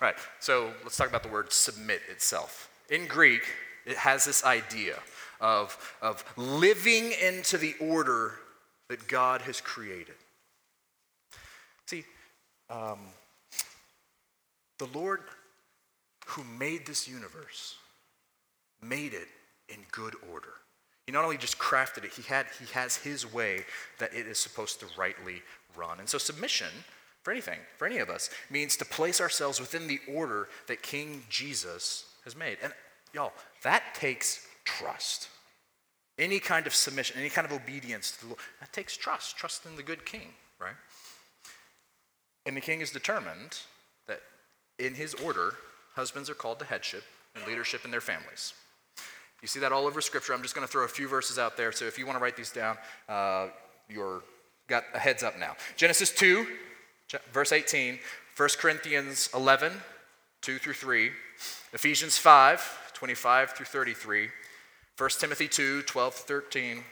All 0.00 0.08
right, 0.08 0.16
so 0.40 0.72
let's 0.82 0.96
talk 0.96 1.08
about 1.08 1.22
the 1.22 1.28
word 1.28 1.52
submit 1.52 2.00
itself. 2.08 2.70
In 2.90 3.06
Greek, 3.06 3.42
it 3.84 3.96
has 3.96 4.24
this 4.24 4.44
idea 4.44 4.98
of, 5.40 5.96
of 6.02 6.24
living 6.36 7.12
into 7.22 7.58
the 7.58 7.74
order 7.80 8.34
that 8.88 9.06
God 9.08 9.42
has 9.42 9.60
created. 9.60 10.14
See, 11.86 12.04
um, 12.70 12.98
the 14.78 14.88
Lord 14.94 15.20
who 16.26 16.44
made 16.58 16.86
this 16.86 17.08
universe 17.08 17.76
made 18.82 19.14
it 19.14 19.28
in 19.68 19.78
good 19.90 20.14
order. 20.32 20.52
He 21.06 21.12
not 21.12 21.24
only 21.24 21.38
just 21.38 21.58
crafted 21.58 22.04
it, 22.04 22.12
he, 22.12 22.22
had, 22.22 22.46
he 22.58 22.66
has 22.74 22.96
his 22.96 23.30
way 23.32 23.64
that 23.98 24.14
it 24.14 24.26
is 24.26 24.38
supposed 24.38 24.78
to 24.80 24.86
rightly 24.98 25.42
run. 25.74 26.00
And 26.00 26.08
so, 26.08 26.18
submission 26.18 26.68
for 27.22 27.32
anything, 27.32 27.58
for 27.76 27.86
any 27.86 27.98
of 27.98 28.10
us, 28.10 28.30
means 28.50 28.76
to 28.76 28.84
place 28.84 29.20
ourselves 29.20 29.58
within 29.58 29.86
the 29.86 30.00
order 30.06 30.48
that 30.66 30.82
King 30.82 31.22
Jesus 31.30 32.04
has 32.24 32.36
made. 32.36 32.58
And 32.62 32.72
y'all, 33.14 33.32
that 33.62 33.94
takes 33.94 34.46
trust. 34.68 35.28
Any 36.18 36.40
kind 36.40 36.66
of 36.66 36.74
submission, 36.74 37.16
any 37.18 37.30
kind 37.30 37.46
of 37.46 37.52
obedience 37.52 38.10
to 38.12 38.20
the 38.20 38.26
Lord, 38.26 38.40
that 38.60 38.72
takes 38.72 38.96
trust. 38.96 39.36
Trust 39.36 39.64
in 39.66 39.76
the 39.76 39.82
good 39.82 40.04
king, 40.04 40.28
right? 40.60 40.74
And 42.44 42.56
the 42.56 42.60
king 42.60 42.80
is 42.80 42.90
determined 42.90 43.58
that 44.08 44.20
in 44.78 44.94
his 44.94 45.14
order, 45.14 45.54
husbands 45.94 46.28
are 46.28 46.34
called 46.34 46.58
to 46.58 46.64
headship 46.64 47.04
and 47.34 47.46
leadership 47.46 47.84
in 47.84 47.90
their 47.90 48.00
families. 48.00 48.52
You 49.40 49.48
see 49.48 49.60
that 49.60 49.72
all 49.72 49.86
over 49.86 50.00
Scripture. 50.00 50.34
I'm 50.34 50.42
just 50.42 50.54
going 50.54 50.66
to 50.66 50.70
throw 50.70 50.84
a 50.84 50.88
few 50.88 51.08
verses 51.08 51.38
out 51.38 51.56
there. 51.56 51.70
So 51.72 51.84
if 51.84 51.98
you 51.98 52.06
want 52.06 52.18
to 52.18 52.22
write 52.22 52.36
these 52.36 52.50
down, 52.50 52.76
uh, 53.08 53.48
you're 53.88 54.22
got 54.66 54.84
a 54.94 54.98
heads 54.98 55.22
up 55.22 55.38
now. 55.38 55.56
Genesis 55.76 56.10
2, 56.10 56.46
verse 57.32 57.52
18, 57.52 57.98
1 58.36 58.48
Corinthians 58.58 59.30
11, 59.34 59.72
2 60.42 60.58
through 60.58 60.74
3, 60.74 61.10
Ephesians 61.72 62.18
5, 62.18 62.92
25 62.92 63.50
through 63.52 63.66
33, 63.66 64.28
1 64.98 65.10
Timothy 65.20 65.46
2, 65.46 65.82
12 65.82 66.12
13, 66.12 66.82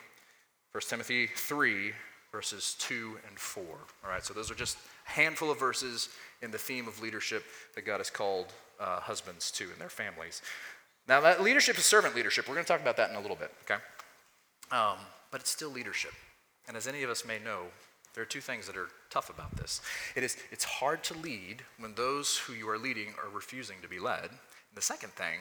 1 0.71 0.83
Timothy 0.89 1.27
3, 1.27 1.93
verses 2.31 2.77
2 2.79 3.19
and 3.27 3.37
4. 3.37 3.65
All 3.65 4.11
right, 4.11 4.25
so 4.25 4.33
those 4.33 4.49
are 4.49 4.55
just 4.55 4.79
a 5.09 5.11
handful 5.11 5.51
of 5.51 5.59
verses 5.59 6.09
in 6.41 6.53
the 6.53 6.59
theme 6.59 6.87
of 6.87 7.03
leadership 7.03 7.43
that 7.75 7.83
God 7.83 7.99
has 7.99 8.09
called 8.09 8.53
uh, 8.79 9.01
husbands 9.01 9.51
to 9.53 9.65
and 9.65 9.81
their 9.81 9.89
families. 9.89 10.41
Now, 11.09 11.21
that 11.23 11.43
leadership 11.43 11.79
is 11.79 11.85
servant 11.85 12.15
leadership. 12.15 12.47
We're 12.47 12.55
going 12.55 12.65
to 12.65 12.73
talk 12.73 12.81
about 12.81 12.97
that 12.97 13.11
in 13.11 13.17
a 13.17 13.21
little 13.21 13.37
bit, 13.37 13.53
okay? 13.65 13.81
Um, 14.71 14.99
but 15.33 15.41
it's 15.41 15.51
still 15.51 15.71
leadership. 15.71 16.13
And 16.69 16.77
as 16.77 16.87
any 16.87 17.03
of 17.03 17.11
us 17.11 17.25
may 17.25 17.41
know, 17.41 17.63
there 18.15 18.23
are 18.23 18.27
two 18.27 18.41
things 18.41 18.69
that 18.69 18.77
are 18.77 18.89
tough 19.11 19.31
about 19.31 19.57
this. 19.57 19.81
It 20.15 20.23
is, 20.23 20.37
it's 20.53 20.65
hard 20.65 21.03
to 21.05 21.15
lead 21.19 21.63
when 21.79 21.95
those 21.95 22.37
who 22.39 22.53
you 22.53 22.69
are 22.69 22.79
leading 22.79 23.15
are 23.23 23.35
refusing 23.35 23.79
to 23.83 23.89
be 23.89 23.99
led. 23.99 24.27
And 24.31 24.77
the 24.77 24.83
second 24.83 25.11
thing 25.15 25.41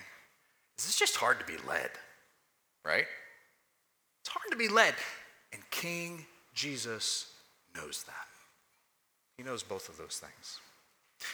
is 0.80 0.86
it's 0.86 0.98
just 0.98 1.18
hard 1.18 1.40
to 1.40 1.46
be 1.46 1.58
led 1.68 1.92
right? 2.86 3.06
It's 4.22 4.30
hard 4.30 4.52
to 4.52 4.58
be 4.58 4.68
led. 4.68 4.94
And 5.54 5.62
King 5.72 6.26
Jesus 6.54 7.32
knows 7.76 8.04
that. 8.04 8.28
He 9.38 9.44
knows 9.44 9.64
both 9.64 9.90
of 9.90 9.98
those 9.98 10.18
things. 10.18 10.60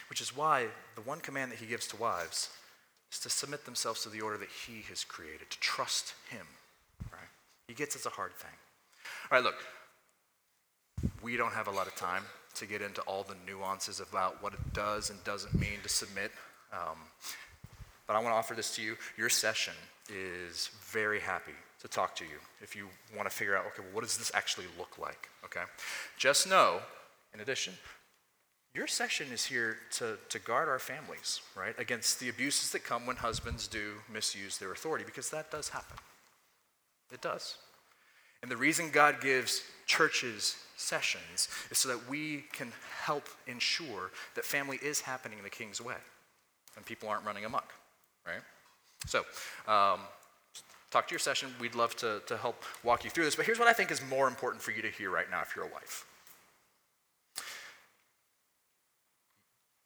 Which 0.09 0.21
is 0.21 0.35
why 0.35 0.67
the 0.95 1.01
one 1.01 1.19
command 1.19 1.51
that 1.51 1.59
he 1.59 1.65
gives 1.65 1.87
to 1.87 1.97
wives 1.97 2.49
is 3.11 3.19
to 3.19 3.29
submit 3.29 3.65
themselves 3.65 4.03
to 4.03 4.09
the 4.09 4.21
order 4.21 4.37
that 4.37 4.49
he 4.49 4.83
has 4.89 5.03
created, 5.03 5.49
to 5.49 5.59
trust 5.59 6.13
him. 6.29 6.45
Right? 7.11 7.21
He 7.67 7.73
gets 7.73 7.95
it's 7.95 8.05
a 8.05 8.09
hard 8.09 8.33
thing. 8.33 8.51
All 9.29 9.37
right, 9.37 9.43
look, 9.43 9.55
we 11.21 11.37
don't 11.37 11.53
have 11.53 11.67
a 11.67 11.71
lot 11.71 11.87
of 11.87 11.95
time 11.95 12.23
to 12.55 12.65
get 12.65 12.81
into 12.81 13.01
all 13.01 13.23
the 13.23 13.35
nuances 13.45 13.99
about 13.99 14.41
what 14.43 14.53
it 14.53 14.73
does 14.73 15.09
and 15.09 15.23
doesn't 15.23 15.53
mean 15.53 15.79
to 15.83 15.89
submit. 15.89 16.31
Um, 16.73 16.97
but 18.07 18.15
I 18.15 18.19
want 18.19 18.33
to 18.33 18.37
offer 18.37 18.53
this 18.53 18.75
to 18.75 18.81
you. 18.81 18.97
Your 19.17 19.29
session 19.29 19.73
is 20.11 20.69
very 20.81 21.19
happy 21.19 21.53
to 21.81 21.87
talk 21.87 22.15
to 22.17 22.23
you 22.23 22.37
if 22.61 22.75
you 22.75 22.87
want 23.15 23.29
to 23.29 23.35
figure 23.35 23.55
out, 23.55 23.65
okay, 23.65 23.81
well, 23.81 23.93
what 23.93 24.03
does 24.03 24.17
this 24.17 24.31
actually 24.33 24.67
look 24.77 24.97
like? 24.97 25.29
Okay? 25.45 25.63
Just 26.17 26.47
know, 26.47 26.79
in 27.33 27.39
addition, 27.39 27.73
your 28.73 28.87
session 28.87 29.27
is 29.33 29.45
here 29.45 29.77
to, 29.93 30.17
to 30.29 30.39
guard 30.39 30.69
our 30.69 30.79
families, 30.79 31.41
right, 31.55 31.77
against 31.77 32.19
the 32.19 32.29
abuses 32.29 32.71
that 32.71 32.83
come 32.83 33.05
when 33.05 33.17
husbands 33.17 33.67
do 33.67 33.93
misuse 34.11 34.57
their 34.57 34.71
authority, 34.71 35.03
because 35.05 35.29
that 35.31 35.51
does 35.51 35.69
happen. 35.69 35.97
It 37.11 37.21
does. 37.21 37.57
And 38.41 38.49
the 38.49 38.57
reason 38.57 38.89
God 38.91 39.21
gives 39.21 39.61
churches 39.85 40.55
sessions 40.77 41.47
is 41.69 41.77
so 41.77 41.89
that 41.89 42.09
we 42.09 42.45
can 42.53 42.71
help 43.03 43.27
ensure 43.45 44.11
that 44.35 44.45
family 44.45 44.79
is 44.81 45.01
happening 45.01 45.37
in 45.37 45.43
the 45.43 45.49
king's 45.49 45.81
way 45.81 45.95
and 46.75 46.85
people 46.85 47.09
aren't 47.09 47.25
running 47.25 47.45
amok, 47.45 47.73
right? 48.25 48.41
So, 49.07 49.19
um, 49.67 50.01
talk 50.91 51.07
to 51.07 51.13
your 51.13 51.19
session. 51.19 51.53
We'd 51.59 51.75
love 51.75 51.95
to, 51.97 52.21
to 52.27 52.37
help 52.37 52.63
walk 52.83 53.03
you 53.03 53.09
through 53.09 53.25
this. 53.25 53.35
But 53.35 53.45
here's 53.45 53.59
what 53.59 53.67
I 53.67 53.73
think 53.73 53.91
is 53.91 54.01
more 54.09 54.27
important 54.27 54.61
for 54.61 54.71
you 54.71 54.81
to 54.81 54.89
hear 54.89 55.09
right 55.09 55.29
now 55.29 55.41
if 55.41 55.55
you're 55.55 55.65
a 55.65 55.69
wife 55.69 56.05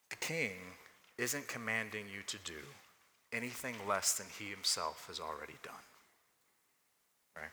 the 0.10 0.26
king 0.26 0.52
isn't 1.18 1.48
commanding 1.48 2.06
you 2.14 2.22
to 2.28 2.38
do 2.44 2.60
anything 3.34 3.76
less 3.88 4.14
than 4.14 4.28
he 4.40 4.50
himself 4.50 5.06
has 5.08 5.20
already 5.20 5.56
done. 5.64 5.74
Right? 7.36 7.52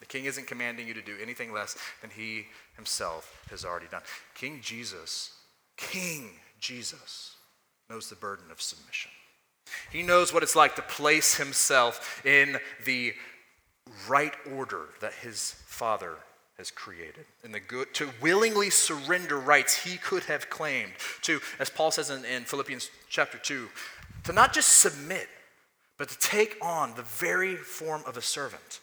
The 0.00 0.06
king 0.06 0.24
isn't 0.24 0.46
commanding 0.46 0.88
you 0.88 0.94
to 0.94 1.02
do 1.02 1.16
anything 1.22 1.52
less 1.52 1.76
than 2.00 2.10
he 2.10 2.46
himself 2.76 3.46
has 3.50 3.64
already 3.64 3.86
done. 3.90 4.02
King 4.34 4.60
Jesus, 4.62 5.34
King 5.76 6.30
Jesus, 6.58 7.36
knows 7.88 8.08
the 8.08 8.16
burden 8.16 8.50
of 8.50 8.60
submission. 8.60 9.10
He 9.90 10.02
knows 10.02 10.32
what 10.32 10.42
it's 10.42 10.56
like 10.56 10.76
to 10.76 10.82
place 10.82 11.36
himself 11.36 12.24
in 12.24 12.58
the 12.84 13.14
right 14.08 14.34
order 14.54 14.88
that 15.00 15.12
his 15.14 15.54
father 15.66 16.16
has 16.58 16.70
created. 16.70 17.24
And 17.42 17.54
the 17.54 17.60
good 17.60 17.92
to 17.94 18.10
willingly 18.20 18.70
surrender 18.70 19.38
rights 19.38 19.84
he 19.84 19.96
could 19.96 20.24
have 20.24 20.50
claimed 20.50 20.92
to 21.22 21.40
as 21.58 21.68
paul 21.68 21.90
says 21.90 22.10
in, 22.10 22.24
in 22.24 22.44
philippians 22.44 22.90
chapter 23.08 23.38
2 23.38 23.68
to 24.24 24.32
not 24.32 24.52
just 24.52 24.80
submit 24.80 25.28
but 25.98 26.08
to 26.08 26.18
take 26.18 26.56
on 26.62 26.94
the 26.94 27.02
very 27.02 27.56
form 27.56 28.02
of 28.06 28.16
a 28.16 28.22
servant 28.22 28.80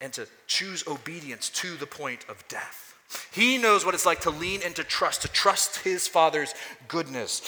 and 0.00 0.12
to 0.12 0.26
choose 0.46 0.86
obedience 0.86 1.48
to 1.48 1.76
the 1.76 1.86
point 1.86 2.26
of 2.28 2.46
death. 2.48 2.94
He 3.32 3.56
knows 3.56 3.84
what 3.84 3.94
it's 3.94 4.04
like 4.04 4.20
to 4.22 4.30
lean 4.30 4.60
into 4.62 4.84
trust 4.84 5.22
to 5.22 5.28
trust 5.28 5.78
his 5.78 6.06
father's 6.06 6.54
goodness 6.88 7.40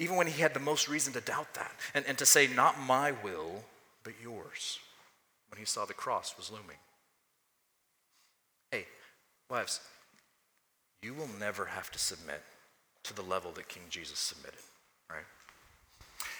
even 0.00 0.16
when 0.16 0.26
he 0.26 0.40
had 0.40 0.54
the 0.54 0.60
most 0.60 0.88
reason 0.88 1.12
to 1.12 1.20
doubt 1.20 1.54
that, 1.54 1.70
and, 1.94 2.04
and 2.08 2.18
to 2.18 2.26
say, 2.26 2.48
Not 2.48 2.80
my 2.80 3.12
will, 3.22 3.62
but 4.02 4.14
yours, 4.20 4.80
when 5.50 5.58
he 5.58 5.66
saw 5.66 5.84
the 5.84 5.94
cross 5.94 6.34
was 6.36 6.50
looming. 6.50 6.78
Hey, 8.72 8.86
wives, 9.50 9.80
you 11.02 11.12
will 11.12 11.28
never 11.38 11.66
have 11.66 11.90
to 11.92 11.98
submit 11.98 12.42
to 13.04 13.14
the 13.14 13.22
level 13.22 13.52
that 13.52 13.68
King 13.68 13.82
Jesus 13.90 14.18
submitted, 14.18 14.60
right? 15.10 15.24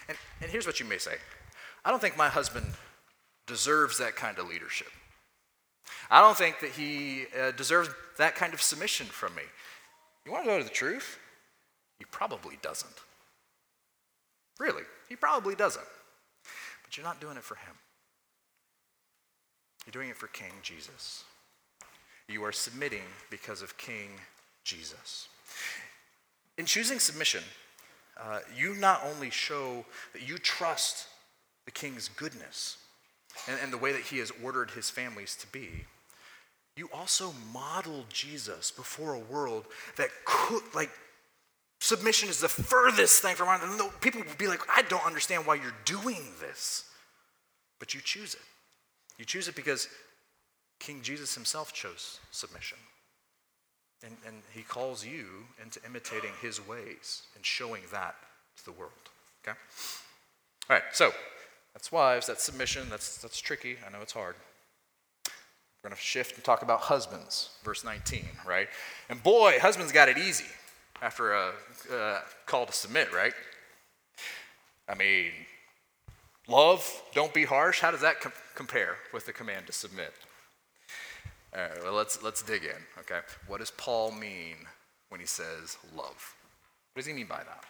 And, 0.08 0.16
and 0.40 0.50
here's 0.50 0.66
what 0.66 0.80
you 0.80 0.86
may 0.86 0.98
say 0.98 1.16
I 1.84 1.90
don't 1.90 2.00
think 2.00 2.16
my 2.16 2.28
husband 2.28 2.66
deserves 3.46 3.98
that 3.98 4.16
kind 4.16 4.38
of 4.38 4.48
leadership. 4.48 4.88
I 6.10 6.22
don't 6.22 6.36
think 6.36 6.60
that 6.60 6.70
he 6.70 7.24
uh, 7.38 7.50
deserves 7.50 7.90
that 8.16 8.36
kind 8.36 8.54
of 8.54 8.62
submission 8.62 9.06
from 9.06 9.34
me. 9.34 9.42
You 10.24 10.32
want 10.32 10.46
to 10.46 10.50
know 10.50 10.62
the 10.62 10.70
truth? 10.70 11.18
He 11.98 12.06
probably 12.06 12.58
doesn't. 12.62 12.96
Really, 14.60 14.82
he 15.08 15.16
probably 15.16 15.54
doesn't. 15.54 15.86
But 16.84 16.96
you're 16.96 17.06
not 17.06 17.20
doing 17.20 17.38
it 17.38 17.42
for 17.42 17.54
him. 17.54 17.74
You're 19.86 19.92
doing 19.92 20.10
it 20.10 20.16
for 20.16 20.26
King 20.28 20.52
Jesus. 20.62 21.24
You 22.28 22.44
are 22.44 22.52
submitting 22.52 23.08
because 23.30 23.62
of 23.62 23.76
King 23.78 24.10
Jesus. 24.62 25.28
In 26.58 26.66
choosing 26.66 26.98
submission, 26.98 27.42
uh, 28.20 28.40
you 28.54 28.74
not 28.74 29.02
only 29.14 29.30
show 29.30 29.86
that 30.12 30.28
you 30.28 30.36
trust 30.36 31.08
the 31.64 31.70
king's 31.70 32.08
goodness 32.08 32.76
and, 33.48 33.58
and 33.62 33.72
the 33.72 33.78
way 33.78 33.92
that 33.92 34.02
he 34.02 34.18
has 34.18 34.30
ordered 34.44 34.72
his 34.72 34.90
families 34.90 35.34
to 35.36 35.46
be, 35.46 35.86
you 36.76 36.90
also 36.92 37.32
model 37.52 38.04
Jesus 38.10 38.70
before 38.70 39.14
a 39.14 39.18
world 39.18 39.64
that 39.96 40.10
could, 40.26 40.62
like, 40.74 40.90
Submission 41.80 42.28
is 42.28 42.40
the 42.40 42.48
furthest 42.48 43.22
thing 43.22 43.34
from 43.34 43.48
our. 43.48 43.58
People 44.00 44.20
will 44.20 44.28
be 44.36 44.46
like, 44.46 44.60
I 44.70 44.82
don't 44.82 45.04
understand 45.04 45.46
why 45.46 45.54
you're 45.54 45.74
doing 45.86 46.22
this. 46.38 46.84
But 47.78 47.94
you 47.94 48.02
choose 48.02 48.34
it. 48.34 48.40
You 49.18 49.24
choose 49.24 49.48
it 49.48 49.56
because 49.56 49.88
King 50.78 51.00
Jesus 51.02 51.34
himself 51.34 51.72
chose 51.72 52.20
submission. 52.30 52.76
And, 54.04 54.14
and 54.26 54.36
he 54.52 54.62
calls 54.62 55.04
you 55.04 55.26
into 55.62 55.80
imitating 55.86 56.30
his 56.42 56.66
ways 56.66 57.22
and 57.34 57.44
showing 57.44 57.82
that 57.92 58.14
to 58.58 58.64
the 58.64 58.72
world. 58.72 58.92
Okay? 59.42 59.56
All 60.68 60.76
right, 60.76 60.82
so 60.92 61.12
that's 61.72 61.90
wives, 61.90 62.26
that's 62.26 62.44
submission, 62.44 62.88
that's, 62.90 63.18
that's 63.18 63.40
tricky. 63.40 63.76
I 63.86 63.90
know 63.90 64.00
it's 64.02 64.12
hard. 64.12 64.36
We're 65.26 65.90
going 65.90 65.96
to 65.96 66.02
shift 66.02 66.36
and 66.36 66.44
talk 66.44 66.62
about 66.62 66.80
husbands, 66.80 67.50
verse 67.62 67.84
19, 67.84 68.24
right? 68.46 68.68
And 69.08 69.22
boy, 69.22 69.58
husbands 69.60 69.92
got 69.92 70.10
it 70.10 70.18
easy 70.18 70.46
after 71.02 71.32
a, 71.32 71.52
a 71.92 72.18
call 72.46 72.66
to 72.66 72.72
submit, 72.72 73.12
right? 73.12 73.32
I 74.88 74.94
mean, 74.94 75.30
love, 76.48 77.02
don't 77.14 77.32
be 77.32 77.44
harsh. 77.44 77.80
How 77.80 77.90
does 77.90 78.00
that 78.00 78.20
com- 78.20 78.32
compare 78.54 78.96
with 79.12 79.26
the 79.26 79.32
command 79.32 79.66
to 79.66 79.72
submit? 79.72 80.12
All 81.54 81.62
right, 81.62 81.82
well, 81.82 81.94
let's, 81.94 82.22
let's 82.22 82.42
dig 82.42 82.64
in, 82.64 82.76
okay? 82.98 83.20
What 83.46 83.58
does 83.58 83.72
Paul 83.72 84.12
mean 84.12 84.56
when 85.08 85.20
he 85.20 85.26
says 85.26 85.76
love? 85.96 86.34
What 86.92 87.00
does 87.00 87.06
he 87.06 87.12
mean 87.12 87.26
by 87.26 87.38
that? 87.38 87.64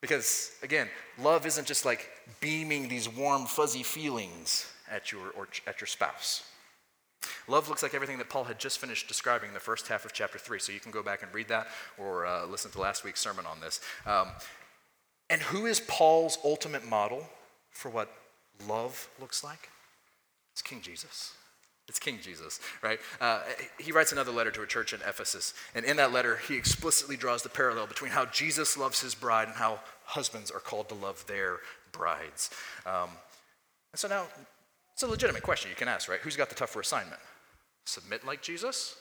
Because, 0.00 0.52
again, 0.62 0.88
love 1.20 1.46
isn't 1.46 1.66
just 1.66 1.84
like 1.84 2.08
beaming 2.40 2.88
these 2.88 3.08
warm, 3.08 3.46
fuzzy 3.46 3.82
feelings 3.82 4.70
at 4.90 5.12
your, 5.12 5.30
or 5.36 5.48
at 5.66 5.80
your 5.80 5.86
spouse. 5.86 6.44
Love 7.48 7.68
looks 7.68 7.82
like 7.82 7.94
everything 7.94 8.18
that 8.18 8.28
Paul 8.28 8.44
had 8.44 8.58
just 8.58 8.78
finished 8.78 9.08
describing 9.08 9.48
in 9.48 9.54
the 9.54 9.60
first 9.60 9.88
half 9.88 10.04
of 10.04 10.12
chapter 10.12 10.38
3. 10.38 10.58
So 10.58 10.72
you 10.72 10.80
can 10.80 10.92
go 10.92 11.02
back 11.02 11.22
and 11.22 11.32
read 11.34 11.48
that 11.48 11.68
or 11.98 12.26
uh, 12.26 12.46
listen 12.46 12.70
to 12.72 12.80
last 12.80 13.04
week's 13.04 13.20
sermon 13.20 13.46
on 13.46 13.60
this. 13.60 13.80
Um, 14.06 14.28
and 15.30 15.40
who 15.42 15.66
is 15.66 15.80
Paul's 15.80 16.38
ultimate 16.44 16.86
model 16.88 17.28
for 17.70 17.90
what 17.90 18.12
love 18.68 19.08
looks 19.20 19.42
like? 19.42 19.70
It's 20.52 20.62
King 20.62 20.80
Jesus. 20.82 21.32
It's 21.88 21.98
King 21.98 22.18
Jesus, 22.22 22.60
right? 22.80 23.00
Uh, 23.20 23.40
he 23.78 23.92
writes 23.92 24.12
another 24.12 24.30
letter 24.30 24.50
to 24.52 24.62
a 24.62 24.66
church 24.66 24.92
in 24.92 25.00
Ephesus. 25.00 25.52
And 25.74 25.84
in 25.84 25.96
that 25.96 26.12
letter, 26.12 26.38
he 26.48 26.56
explicitly 26.56 27.16
draws 27.16 27.42
the 27.42 27.48
parallel 27.48 27.86
between 27.86 28.12
how 28.12 28.26
Jesus 28.26 28.76
loves 28.76 29.00
his 29.00 29.14
bride 29.14 29.48
and 29.48 29.56
how 29.56 29.80
husbands 30.04 30.50
are 30.50 30.60
called 30.60 30.88
to 30.90 30.94
love 30.94 31.26
their 31.26 31.58
brides. 31.90 32.50
Um, 32.86 33.10
and 33.92 33.98
so 33.98 34.08
now, 34.08 34.26
it's 34.92 35.02
a 35.02 35.06
legitimate 35.06 35.42
question 35.42 35.70
you 35.70 35.76
can 35.76 35.88
ask, 35.88 36.08
right? 36.08 36.20
Who's 36.20 36.36
got 36.36 36.48
the 36.48 36.54
tougher 36.54 36.80
assignment? 36.80 37.20
Submit 37.84 38.26
like 38.26 38.42
Jesus 38.42 38.96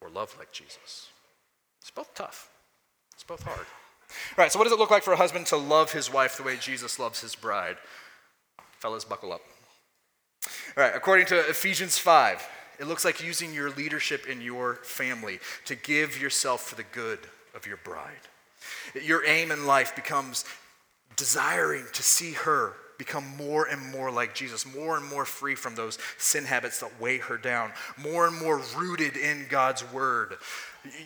or 0.00 0.08
love 0.08 0.34
like 0.38 0.52
Jesus? 0.52 1.08
It's 1.80 1.90
both 1.90 2.14
tough, 2.14 2.50
it's 3.14 3.24
both 3.24 3.42
hard. 3.42 3.58
All 3.58 3.64
right, 4.38 4.52
so 4.52 4.58
what 4.58 4.64
does 4.64 4.72
it 4.72 4.78
look 4.78 4.90
like 4.90 5.02
for 5.02 5.12
a 5.12 5.16
husband 5.16 5.46
to 5.46 5.56
love 5.56 5.92
his 5.92 6.12
wife 6.12 6.36
the 6.36 6.42
way 6.42 6.56
Jesus 6.56 6.98
loves 6.98 7.20
his 7.20 7.34
bride? 7.34 7.76
Fellas, 8.78 9.04
buckle 9.04 9.32
up. 9.32 9.40
All 10.76 10.84
right, 10.84 10.92
according 10.94 11.26
to 11.26 11.38
Ephesians 11.48 11.98
5, 11.98 12.46
it 12.80 12.86
looks 12.86 13.04
like 13.04 13.22
using 13.22 13.54
your 13.54 13.70
leadership 13.70 14.26
in 14.26 14.40
your 14.40 14.76
family 14.76 15.38
to 15.64 15.74
give 15.74 16.20
yourself 16.20 16.62
for 16.62 16.74
the 16.74 16.82
good 16.82 17.20
of 17.54 17.66
your 17.66 17.78
bride. 17.78 18.12
Your 19.00 19.24
aim 19.24 19.50
in 19.50 19.66
life 19.66 19.94
becomes 19.94 20.44
desiring 21.16 21.86
to 21.92 22.02
see 22.02 22.32
her 22.32 22.74
become 22.98 23.24
more 23.36 23.66
and 23.66 23.90
more 23.90 24.10
like 24.10 24.34
Jesus, 24.34 24.64
more 24.66 24.96
and 24.96 25.06
more 25.06 25.24
free 25.24 25.54
from 25.54 25.74
those 25.74 25.98
sin 26.18 26.44
habits 26.44 26.80
that 26.80 27.00
weigh 27.00 27.18
her 27.18 27.36
down, 27.36 27.72
more 27.96 28.26
and 28.26 28.36
more 28.38 28.62
rooted 28.76 29.16
in 29.16 29.46
God's 29.48 29.84
word. 29.92 30.36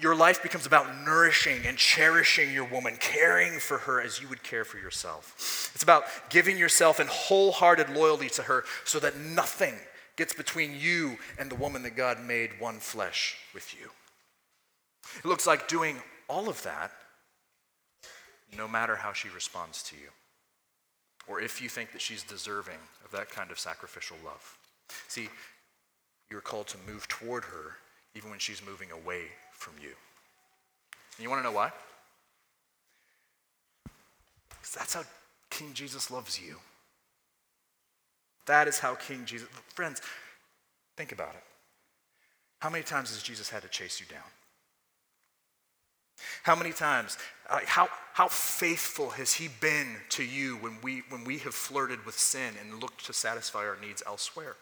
Your 0.01 0.15
life 0.15 0.43
becomes 0.43 0.67
about 0.67 1.05
nourishing 1.05 1.65
and 1.65 1.79
cherishing 1.79 2.53
your 2.53 2.65
woman, 2.65 2.97
caring 2.99 3.59
for 3.61 3.79
her 3.79 4.01
as 4.01 4.21
you 4.21 4.29
would 4.29 4.43
care 4.43 4.65
for 4.65 4.79
yourself. 4.79 5.71
It's 5.75 5.83
about 5.83 6.05
giving 6.31 6.59
yourself 6.59 7.01
in 7.01 7.07
wholehearted 7.07 7.91
loyalty 7.91 8.29
to 8.31 8.43
her 8.43 8.65
so 8.85 8.99
that 9.01 9.17
nothing 9.17 9.75
gets 10.17 10.35
between 10.35 10.75
you 10.79 11.17
and 11.39 11.49
the 11.49 11.55
woman 11.55 11.83
that 11.85 11.97
God 11.97 12.21
made 12.21 12.59
one 12.59 12.79
flesh 12.81 13.37
with 13.55 13.73
you. 13.79 13.89
It 15.19 15.25
looks 15.25 15.47
like 15.47 15.69
doing 15.69 16.03
all 16.29 16.49
of 16.49 16.63
that 16.65 16.91
no 18.57 18.67
matter 18.67 18.97
how 18.97 19.13
she 19.13 19.29
responds 19.29 19.83
to 19.85 19.97
you 19.97 20.09
or 21.29 21.41
if 21.41 21.61
you 21.61 21.69
think 21.69 21.93
that 21.93 22.01
she's 22.01 22.23
deserving 22.23 22.79
of 23.05 23.11
that 23.13 23.31
kind 23.31 23.51
of 23.51 23.59
sacrificial 23.59 24.17
love. 24.25 24.57
See, 25.09 25.29
you're 26.31 26.41
called 26.41 26.67
to 26.69 26.79
move 26.87 27.07
toward 27.09 27.45
her 27.45 27.77
even 28.15 28.31
when 28.31 28.39
she's 28.39 28.63
moving 28.65 28.91
away 28.91 29.23
from 29.53 29.75
you. 29.81 29.91
And 31.17 31.25
you 31.25 31.31
want 31.31 31.41
to 31.41 31.49
know 31.49 31.55
why? 31.55 31.71
Because 34.49 34.73
that's 34.73 34.95
how 34.95 35.03
King 35.51 35.71
Jesus 35.75 36.11
loves 36.11 36.41
you. 36.41 36.57
That 38.47 38.67
is 38.67 38.79
how 38.79 38.95
King 38.95 39.25
Jesus, 39.25 39.49
friends, 39.75 40.01
think 40.97 41.13
about 41.13 41.35
it. 41.35 41.45
How 42.61 42.71
many 42.71 42.83
times 42.83 43.11
has 43.11 43.23
Jesus 43.23 43.51
had 43.51 43.63
to 43.63 43.69
chase 43.69 44.01
you 44.01 44.07
down? 44.07 44.23
How 46.43 46.55
many 46.55 46.73
times, 46.73 47.19
uh, 47.49 47.61
how, 47.67 47.89
how 48.13 48.29
faithful 48.29 49.11
has 49.11 49.35
he 49.35 49.49
been 49.61 49.97
to 50.11 50.25
you 50.25 50.57
when 50.57 50.79
we, 50.83 51.03
when 51.09 51.25
we 51.25 51.39
have 51.39 51.55
flirted 51.55 52.05
with 52.05 52.19
sin 52.19 52.55
and 52.61 52.81
looked 52.81 53.07
to 53.07 53.13
satisfy 53.13 53.61
our 53.61 53.77
needs 53.81 54.03
elsewhere? 54.07 54.57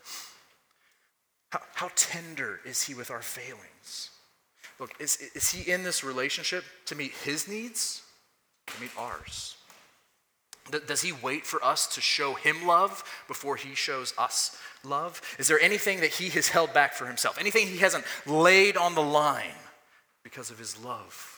How, 1.50 1.60
how 1.74 1.90
tender 1.94 2.60
is 2.64 2.82
he 2.82 2.94
with 2.94 3.10
our 3.10 3.22
failings? 3.22 4.10
Look, 4.78 4.92
is, 5.00 5.16
is 5.34 5.50
he 5.50 5.70
in 5.70 5.82
this 5.82 6.04
relationship 6.04 6.64
to 6.86 6.94
meet 6.94 7.12
his 7.12 7.48
needs, 7.48 8.02
to 8.66 8.80
meet 8.80 8.90
ours? 8.98 9.56
Does 10.86 11.02
he 11.02 11.12
wait 11.12 11.46
for 11.46 11.64
us 11.64 11.86
to 11.94 12.00
show 12.00 12.34
him 12.34 12.66
love 12.66 13.04
before 13.28 13.56
he 13.56 13.74
shows 13.74 14.12
us 14.18 14.58
love? 14.84 15.22
Is 15.38 15.48
there 15.48 15.60
anything 15.60 16.00
that 16.00 16.10
he 16.10 16.28
has 16.30 16.48
held 16.48 16.74
back 16.74 16.94
for 16.94 17.06
himself? 17.06 17.38
Anything 17.38 17.68
he 17.68 17.78
hasn't 17.78 18.04
laid 18.26 18.76
on 18.76 18.94
the 18.94 19.02
line 19.02 19.54
because 20.24 20.50
of 20.50 20.58
his 20.58 20.82
love? 20.82 21.35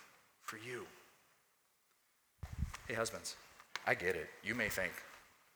For 0.49 0.57
you. 0.57 0.87
Hey, 2.87 2.95
husbands, 2.95 3.37
I 3.87 3.93
get 3.95 4.17
it. 4.17 4.31
You 4.43 4.55
may 4.55 4.71
think, 4.71 4.93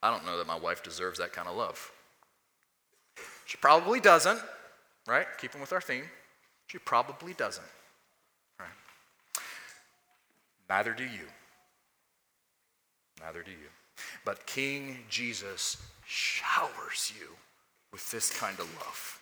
I 0.02 0.10
don't 0.10 0.26
know 0.26 0.36
that 0.36 0.46
my 0.46 0.58
wife 0.58 0.82
deserves 0.82 1.18
that 1.18 1.32
kind 1.32 1.48
of 1.48 1.56
love. 1.56 1.90
She 3.46 3.56
probably 3.56 4.00
doesn't, 4.00 4.38
right? 5.06 5.26
Keeping 5.40 5.62
with 5.62 5.72
our 5.72 5.80
theme. 5.80 6.04
She 6.66 6.76
probably 6.76 7.32
doesn't, 7.32 7.64
right? 8.60 8.68
Neither 10.68 10.92
do 10.92 11.04
you. 11.04 11.26
Neither 13.22 13.42
do 13.42 13.50
you. 13.50 13.70
But 14.26 14.44
King 14.44 14.98
Jesus 15.08 15.78
showers 16.06 17.14
you 17.18 17.28
with 17.92 18.10
this 18.10 18.30
kind 18.38 18.58
of 18.58 18.68
love. 18.74 19.20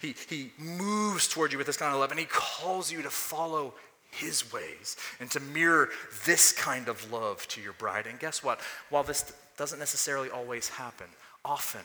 He, 0.00 0.14
he 0.28 0.52
moves 0.58 1.26
toward 1.26 1.50
you 1.50 1.58
with 1.58 1.66
this 1.66 1.76
kind 1.76 1.92
of 1.92 1.98
love, 1.98 2.12
and 2.12 2.20
he 2.20 2.26
calls 2.26 2.92
you 2.92 3.02
to 3.02 3.10
follow 3.10 3.74
his 4.10 4.52
ways 4.52 4.96
and 5.20 5.30
to 5.30 5.40
mirror 5.40 5.90
this 6.24 6.52
kind 6.52 6.88
of 6.88 7.12
love 7.12 7.46
to 7.48 7.60
your 7.60 7.74
bride. 7.74 8.06
And 8.06 8.18
guess 8.18 8.42
what? 8.42 8.60
While 8.90 9.02
this 9.02 9.32
doesn't 9.56 9.78
necessarily 9.78 10.30
always 10.30 10.68
happen, 10.68 11.06
often 11.44 11.82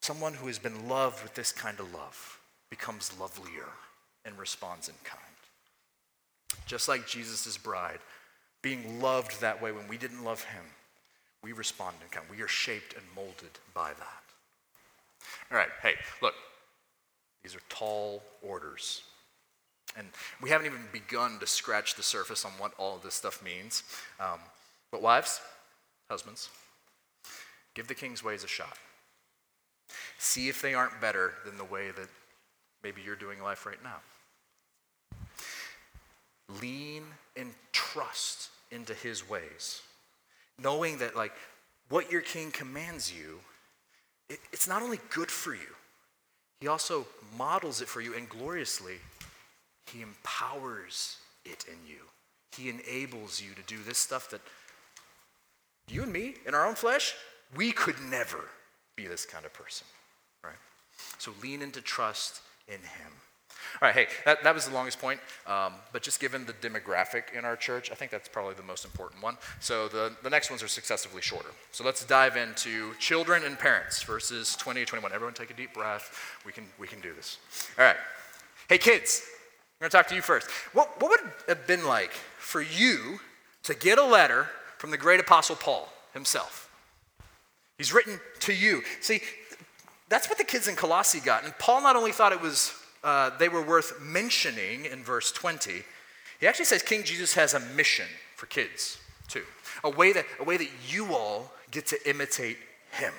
someone 0.00 0.34
who 0.34 0.46
has 0.46 0.58
been 0.58 0.88
loved 0.88 1.22
with 1.22 1.34
this 1.34 1.52
kind 1.52 1.78
of 1.80 1.92
love 1.92 2.38
becomes 2.70 3.18
lovelier 3.18 3.68
and 4.24 4.38
responds 4.38 4.88
in 4.88 4.94
kind. 5.04 5.22
Just 6.66 6.88
like 6.88 7.06
Jesus' 7.06 7.56
bride, 7.56 7.98
being 8.62 9.00
loved 9.00 9.40
that 9.40 9.60
way 9.62 9.72
when 9.72 9.88
we 9.88 9.96
didn't 9.96 10.24
love 10.24 10.42
him, 10.44 10.64
we 11.42 11.52
respond 11.52 11.96
in 12.02 12.08
kind. 12.08 12.26
We 12.30 12.42
are 12.42 12.48
shaped 12.48 12.94
and 12.94 13.04
molded 13.14 13.58
by 13.74 13.90
that. 13.90 14.22
All 15.50 15.56
right, 15.56 15.68
hey, 15.82 15.94
look, 16.20 16.34
these 17.42 17.54
are 17.54 17.60
tall 17.68 18.22
orders. 18.42 19.02
And 19.96 20.06
we 20.40 20.50
haven't 20.50 20.66
even 20.66 20.82
begun 20.92 21.38
to 21.40 21.46
scratch 21.46 21.94
the 21.94 22.02
surface 22.02 22.44
on 22.44 22.52
what 22.52 22.72
all 22.78 22.96
of 22.96 23.02
this 23.02 23.14
stuff 23.14 23.42
means. 23.42 23.82
Um, 24.20 24.38
but, 24.90 25.02
wives, 25.02 25.40
husbands, 26.10 26.50
give 27.74 27.88
the 27.88 27.94
king's 27.94 28.22
ways 28.22 28.44
a 28.44 28.48
shot. 28.48 28.76
See 30.18 30.48
if 30.48 30.62
they 30.62 30.74
aren't 30.74 31.00
better 31.00 31.34
than 31.44 31.56
the 31.56 31.64
way 31.64 31.90
that 31.90 32.08
maybe 32.82 33.02
you're 33.04 33.16
doing 33.16 33.42
life 33.42 33.66
right 33.66 33.82
now. 33.82 33.96
Lean 36.60 37.04
and 37.36 37.52
trust 37.72 38.50
into 38.70 38.94
his 38.94 39.28
ways, 39.28 39.82
knowing 40.58 40.98
that, 40.98 41.16
like, 41.16 41.32
what 41.88 42.10
your 42.10 42.20
king 42.20 42.50
commands 42.50 43.12
you, 43.12 43.40
it, 44.28 44.38
it's 44.52 44.68
not 44.68 44.82
only 44.82 44.98
good 45.10 45.30
for 45.30 45.54
you, 45.54 45.74
he 46.60 46.68
also 46.68 47.06
models 47.36 47.80
it 47.80 47.88
for 47.88 48.00
you 48.00 48.14
and 48.14 48.28
gloriously 48.28 48.96
he 49.92 50.02
empowers 50.02 51.16
it 51.44 51.64
in 51.68 51.78
you. 51.86 52.00
He 52.56 52.68
enables 52.68 53.40
you 53.40 53.54
to 53.54 53.62
do 53.62 53.82
this 53.82 53.98
stuff 53.98 54.30
that 54.30 54.40
you 55.88 56.02
and 56.02 56.12
me, 56.12 56.34
in 56.46 56.54
our 56.54 56.66
own 56.66 56.74
flesh, 56.74 57.14
we 57.56 57.72
could 57.72 57.96
never 58.10 58.48
be 58.96 59.06
this 59.06 59.24
kind 59.24 59.44
of 59.44 59.52
person, 59.52 59.86
right? 60.44 60.56
So 61.18 61.32
lean 61.42 61.62
into 61.62 61.80
trust 61.80 62.42
in 62.66 62.74
Him. 62.74 63.12
All 63.80 63.88
right, 63.88 63.94
hey, 63.94 64.06
that, 64.24 64.42
that 64.44 64.54
was 64.54 64.66
the 64.66 64.74
longest 64.74 64.98
point, 64.98 65.20
um, 65.46 65.74
but 65.92 66.02
just 66.02 66.20
given 66.20 66.46
the 66.46 66.52
demographic 66.54 67.32
in 67.36 67.44
our 67.44 67.56
church, 67.56 67.90
I 67.90 67.94
think 67.94 68.10
that's 68.10 68.28
probably 68.28 68.54
the 68.54 68.62
most 68.62 68.84
important 68.84 69.22
one. 69.22 69.36
So 69.60 69.88
the, 69.88 70.12
the 70.22 70.30
next 70.30 70.50
ones 70.50 70.62
are 70.62 70.68
successively 70.68 71.22
shorter. 71.22 71.50
So 71.72 71.84
let's 71.84 72.04
dive 72.04 72.36
into 72.36 72.94
children 72.98 73.44
and 73.44 73.58
parents 73.58 74.02
verses 74.02 74.56
20 74.56 74.80
to 74.80 74.86
21. 74.86 75.12
Everyone 75.12 75.34
take 75.34 75.50
a 75.50 75.54
deep 75.54 75.74
breath. 75.74 76.38
We 76.46 76.52
can, 76.52 76.64
we 76.78 76.86
can 76.86 77.00
do 77.00 77.12
this. 77.14 77.38
All 77.78 77.84
right. 77.84 77.96
Hey, 78.68 78.78
kids, 78.78 79.22
I'm 79.80 79.84
going 79.84 79.90
to 79.90 79.96
talk 79.96 80.08
to 80.08 80.16
you 80.16 80.22
first. 80.22 80.50
What, 80.72 81.00
what 81.00 81.10
would 81.10 81.20
it 81.20 81.48
have 81.48 81.66
been 81.68 81.86
like 81.86 82.10
for 82.10 82.60
you 82.60 83.20
to 83.62 83.74
get 83.74 83.96
a 83.96 84.04
letter 84.04 84.48
from 84.76 84.90
the 84.90 84.98
great 84.98 85.20
apostle 85.20 85.54
Paul 85.54 85.88
himself? 86.12 86.68
He's 87.76 87.92
written 87.92 88.18
to 88.40 88.52
you. 88.52 88.82
See, 89.00 89.20
that's 90.08 90.28
what 90.28 90.36
the 90.36 90.44
kids 90.44 90.66
in 90.66 90.74
Colossae 90.74 91.20
got. 91.20 91.44
And 91.44 91.56
Paul 91.58 91.82
not 91.82 91.94
only 91.94 92.10
thought 92.10 92.32
it 92.32 92.40
was 92.40 92.72
uh, 93.04 93.30
they 93.38 93.48
were 93.48 93.62
worth 93.62 94.02
mentioning 94.02 94.84
in 94.84 95.04
verse 95.04 95.30
20, 95.30 95.82
he 96.40 96.46
actually 96.46 96.64
says 96.64 96.82
King 96.82 97.04
Jesus 97.04 97.34
has 97.34 97.54
a 97.54 97.60
mission 97.60 98.06
for 98.34 98.46
kids 98.46 98.98
too, 99.28 99.44
a 99.84 99.90
way 99.90 100.12
that, 100.12 100.24
a 100.40 100.44
way 100.44 100.56
that 100.56 100.68
you 100.88 101.14
all 101.14 101.52
get 101.70 101.86
to 101.86 102.10
imitate 102.10 102.56
him, 102.90 103.12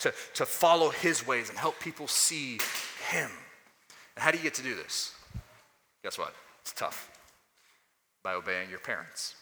to, 0.00 0.12
to 0.34 0.44
follow 0.44 0.90
his 0.90 1.26
ways 1.26 1.48
and 1.48 1.58
help 1.58 1.80
people 1.80 2.06
see 2.06 2.58
him. 3.10 3.30
And 4.14 4.22
how 4.22 4.30
do 4.30 4.36
you 4.36 4.42
get 4.42 4.54
to 4.54 4.62
do 4.62 4.74
this? 4.74 5.14
Guess 6.02 6.18
what? 6.18 6.34
It's 6.60 6.72
tough. 6.72 7.10
By 8.22 8.34
obeying 8.34 8.70
your 8.70 8.78
parents. 8.78 9.34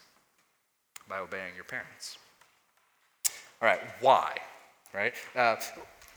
By 1.08 1.18
obeying 1.18 1.54
your 1.54 1.64
parents. 1.64 2.18
All 3.60 3.68
right, 3.68 3.80
why? 4.00 4.36
Right? 4.94 5.14
Uh, 5.34 5.56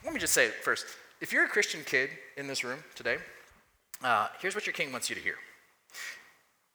let 0.03 0.13
me 0.13 0.19
just 0.19 0.33
say 0.33 0.49
first 0.49 0.85
if 1.21 1.33
you're 1.33 1.45
a 1.45 1.49
Christian 1.49 1.81
kid 1.85 2.09
in 2.37 2.47
this 2.47 2.63
room 2.63 2.79
today, 2.95 3.17
uh, 4.03 4.27
here's 4.41 4.55
what 4.55 4.65
your 4.65 4.73
king 4.73 4.91
wants 4.91 5.09
you 5.09 5.15
to 5.15 5.21
hear 5.21 5.35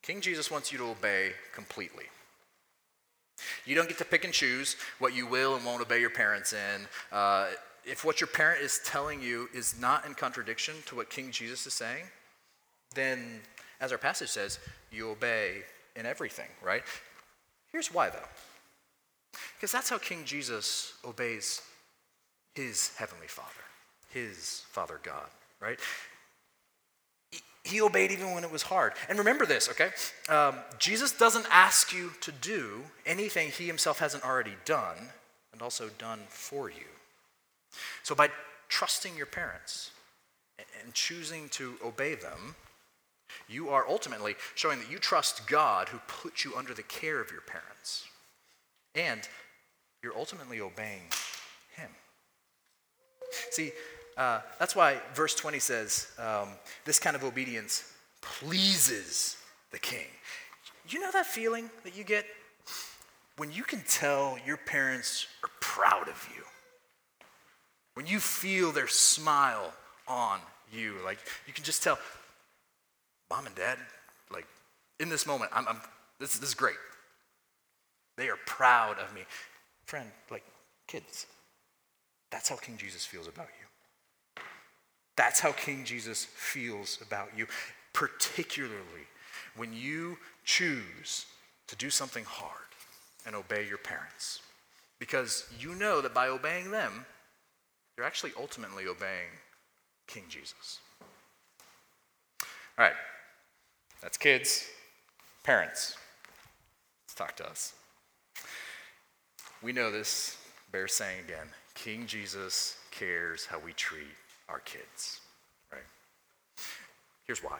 King 0.03 0.21
Jesus 0.21 0.51
wants 0.51 0.71
you 0.71 0.79
to 0.79 0.85
obey 0.85 1.33
completely. 1.55 2.05
You 3.65 3.75
don't 3.75 3.89
get 3.89 3.97
to 3.99 4.05
pick 4.05 4.25
and 4.25 4.35
choose 4.35 4.77
what 4.99 5.15
you 5.15 5.27
will 5.27 5.57
and 5.57 5.65
won't 5.65 5.81
obey 5.81 5.99
your 5.99 6.11
parents 6.11 6.53
in. 6.53 6.87
Uh, 7.11 7.47
if 7.87 8.05
what 8.05 8.21
your 8.21 8.29
parent 8.29 8.63
is 8.63 8.81
telling 8.85 9.23
you 9.23 9.49
is 9.55 9.81
not 9.81 10.07
in 10.07 10.15
contradiction 10.15 10.75
to 10.87 10.97
what 10.97 11.09
King 11.09 11.31
Jesus 11.31 11.67
is 11.67 11.73
saying, 11.73 12.05
then, 12.95 13.41
as 13.81 13.93
our 13.93 13.99
passage 13.99 14.29
says, 14.29 14.59
you 14.91 15.11
obey 15.11 15.63
in 15.97 16.07
everything, 16.07 16.49
right? 16.63 16.83
Here's 17.73 17.93
why, 17.93 18.11
though. 18.11 18.29
Because 19.57 19.73
that's 19.73 19.91
how 19.91 19.99
King 19.99 20.25
Jesus 20.25 20.95
obeys 21.05 21.63
his 22.55 22.95
heavenly 22.97 23.27
Father, 23.27 23.49
his 24.11 24.65
Father 24.69 25.01
God, 25.03 25.27
right? 25.61 25.79
He 27.65 27.81
obeyed 27.81 28.13
even 28.13 28.33
when 28.35 28.45
it 28.45 28.53
was 28.53 28.63
hard. 28.63 28.93
And 29.09 29.19
remember 29.19 29.47
this, 29.47 29.69
okay? 29.71 29.91
Um, 30.29 30.57
Jesus 30.79 31.13
doesn't 31.13 31.47
ask 31.51 31.93
you 31.93 32.13
to 32.21 32.31
do 32.31 32.83
anything 33.07 33.51
he 33.51 33.67
himself 33.67 33.99
hasn't 33.99 34.25
already 34.25 34.55
done 34.65 35.09
and 35.53 35.63
also 35.63 35.89
done 35.99 36.21
for 36.29 36.69
you. 36.69 36.87
So 38.03 38.15
by 38.15 38.29
trusting 38.69 39.17
your 39.17 39.27
parents 39.27 39.91
and 40.59 40.93
choosing 40.95 41.49
to 41.51 41.75
obey 41.85 42.15
them, 42.15 42.55
you 43.49 43.69
are 43.71 43.87
ultimately 43.89 44.35
showing 44.55 44.79
that 44.81 44.91
you 44.91 44.99
trust 44.99 45.47
God 45.47 45.89
who 45.89 45.99
put 46.07 46.45
you 46.45 46.55
under 46.57 46.75
the 46.75 46.83
care 46.83 47.21
of 47.21 47.31
your 47.31 47.43
parents. 47.43 48.07
And 48.95 49.21
you're 50.03 50.17
ultimately 50.17 50.61
obeying 50.61 51.11
him. 51.77 51.91
See, 53.51 53.73
uh, 54.17 54.41
that's 54.59 54.77
why 54.77 54.99
verse 55.15 55.35
20 55.35 55.59
says 55.59 56.09
um, 56.19 56.49
this 56.85 56.99
kind 56.99 57.17
of 57.17 57.25
obedience 57.25 57.91
pleases 58.21 59.37
the 59.73 59.79
king. 59.79 60.07
You 60.89 61.01
know 61.01 61.11
that 61.13 61.27
feeling 61.27 61.71
that 61.83 61.97
you 61.97 62.05
get 62.05 62.27
when 63.37 63.51
you 63.51 63.65
can 63.65 63.83
tell 63.89 64.39
your 64.47 64.57
parents 64.57 65.27
are 65.43 65.51
proud 65.61 66.09
of 66.09 66.29
you? 66.37 66.43
When 67.95 68.07
you 68.07 68.21
feel 68.21 68.73
their 68.73 68.89
smile 68.89 69.73
on 70.07 70.41
you, 70.73 70.97
like 71.05 71.19
you 71.47 71.53
can 71.53 71.65
just 71.65 71.83
tell, 71.83 71.99
mom 73.31 73.47
and 73.47 73.55
dad, 73.55 73.79
like 74.33 74.47
in 75.01 75.09
this 75.09 75.27
moment, 75.27 75.51
I'm, 75.55 75.67
I'm 75.69 75.81
this, 76.19 76.39
this 76.39 76.51
is 76.51 76.55
great. 76.55 76.77
They 78.17 78.29
are 78.29 78.39
proud 78.47 78.99
of 78.99 79.13
me. 79.15 79.23
Friend, 79.87 80.09
like 80.31 80.45
kids, 80.87 81.27
that's 82.31 82.49
how 82.49 82.57
King 82.57 82.77
Jesus 82.77 83.05
feels 83.05 83.29
about 83.29 83.49
you. 83.61 84.43
That's 85.17 85.41
how 85.41 85.53
King 85.53 85.85
Jesus 85.85 86.25
feels 86.25 86.99
about 87.01 87.31
you, 87.37 87.47
particularly 87.93 89.07
when 89.57 89.73
you 89.73 90.19
choose 90.45 91.27
to 91.69 91.77
do 91.77 91.91
something 91.91 92.25
hard 92.25 92.51
and 93.27 93.35
obey 93.35 93.67
your 93.67 93.79
parents. 93.79 94.41
Because 94.99 95.47
you 95.59 95.75
know 95.75 96.01
that 96.01 96.15
by 96.15 96.29
obeying 96.29 96.71
them, 96.71 97.07
you're 97.97 98.07
actually 98.07 98.33
ultimately 98.39 98.87
obeying 98.87 99.31
King 100.07 100.25
Jesus. 100.29 100.81
All 102.77 102.85
right, 102.85 102.95
that's 104.05 104.19
kids. 104.19 104.69
Parents, 105.43 105.97
let's 107.05 107.15
talk 107.15 107.35
to 107.37 107.49
us. 107.49 107.73
We 109.63 109.73
know 109.73 109.91
this 109.91 110.37
bears 110.71 110.93
saying 110.93 111.21
again 111.25 111.47
King 111.75 112.07
Jesus 112.07 112.77
cares 112.91 113.47
how 113.47 113.59
we 113.59 113.73
treat 113.73 114.15
our 114.49 114.59
kids, 114.61 115.21
right? 115.73 115.83
Here's 117.27 117.43
why 117.43 117.59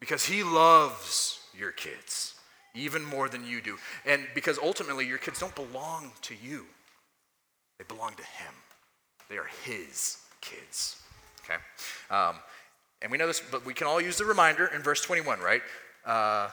because 0.00 0.24
he 0.24 0.42
loves 0.42 1.40
your 1.56 1.70
kids 1.70 2.34
even 2.74 3.04
more 3.04 3.28
than 3.28 3.46
you 3.46 3.60
do. 3.60 3.76
And 4.04 4.26
because 4.34 4.58
ultimately 4.58 5.06
your 5.06 5.18
kids 5.18 5.38
don't 5.38 5.54
belong 5.54 6.12
to 6.22 6.34
you, 6.34 6.66
they 7.78 7.84
belong 7.84 8.14
to 8.14 8.22
him. 8.22 8.54
They 9.28 9.36
are 9.36 9.48
his 9.64 10.18
kids, 10.40 11.00
okay? 11.44 11.60
Um, 12.10 12.36
and 13.04 13.12
we 13.12 13.18
know 13.18 13.26
this, 13.26 13.42
but 13.50 13.66
we 13.66 13.74
can 13.74 13.86
all 13.86 14.00
use 14.00 14.16
the 14.16 14.24
reminder 14.24 14.66
in 14.74 14.80
verse 14.80 15.02
21, 15.02 15.38
right? 15.40 15.60
Uh, 16.06 16.48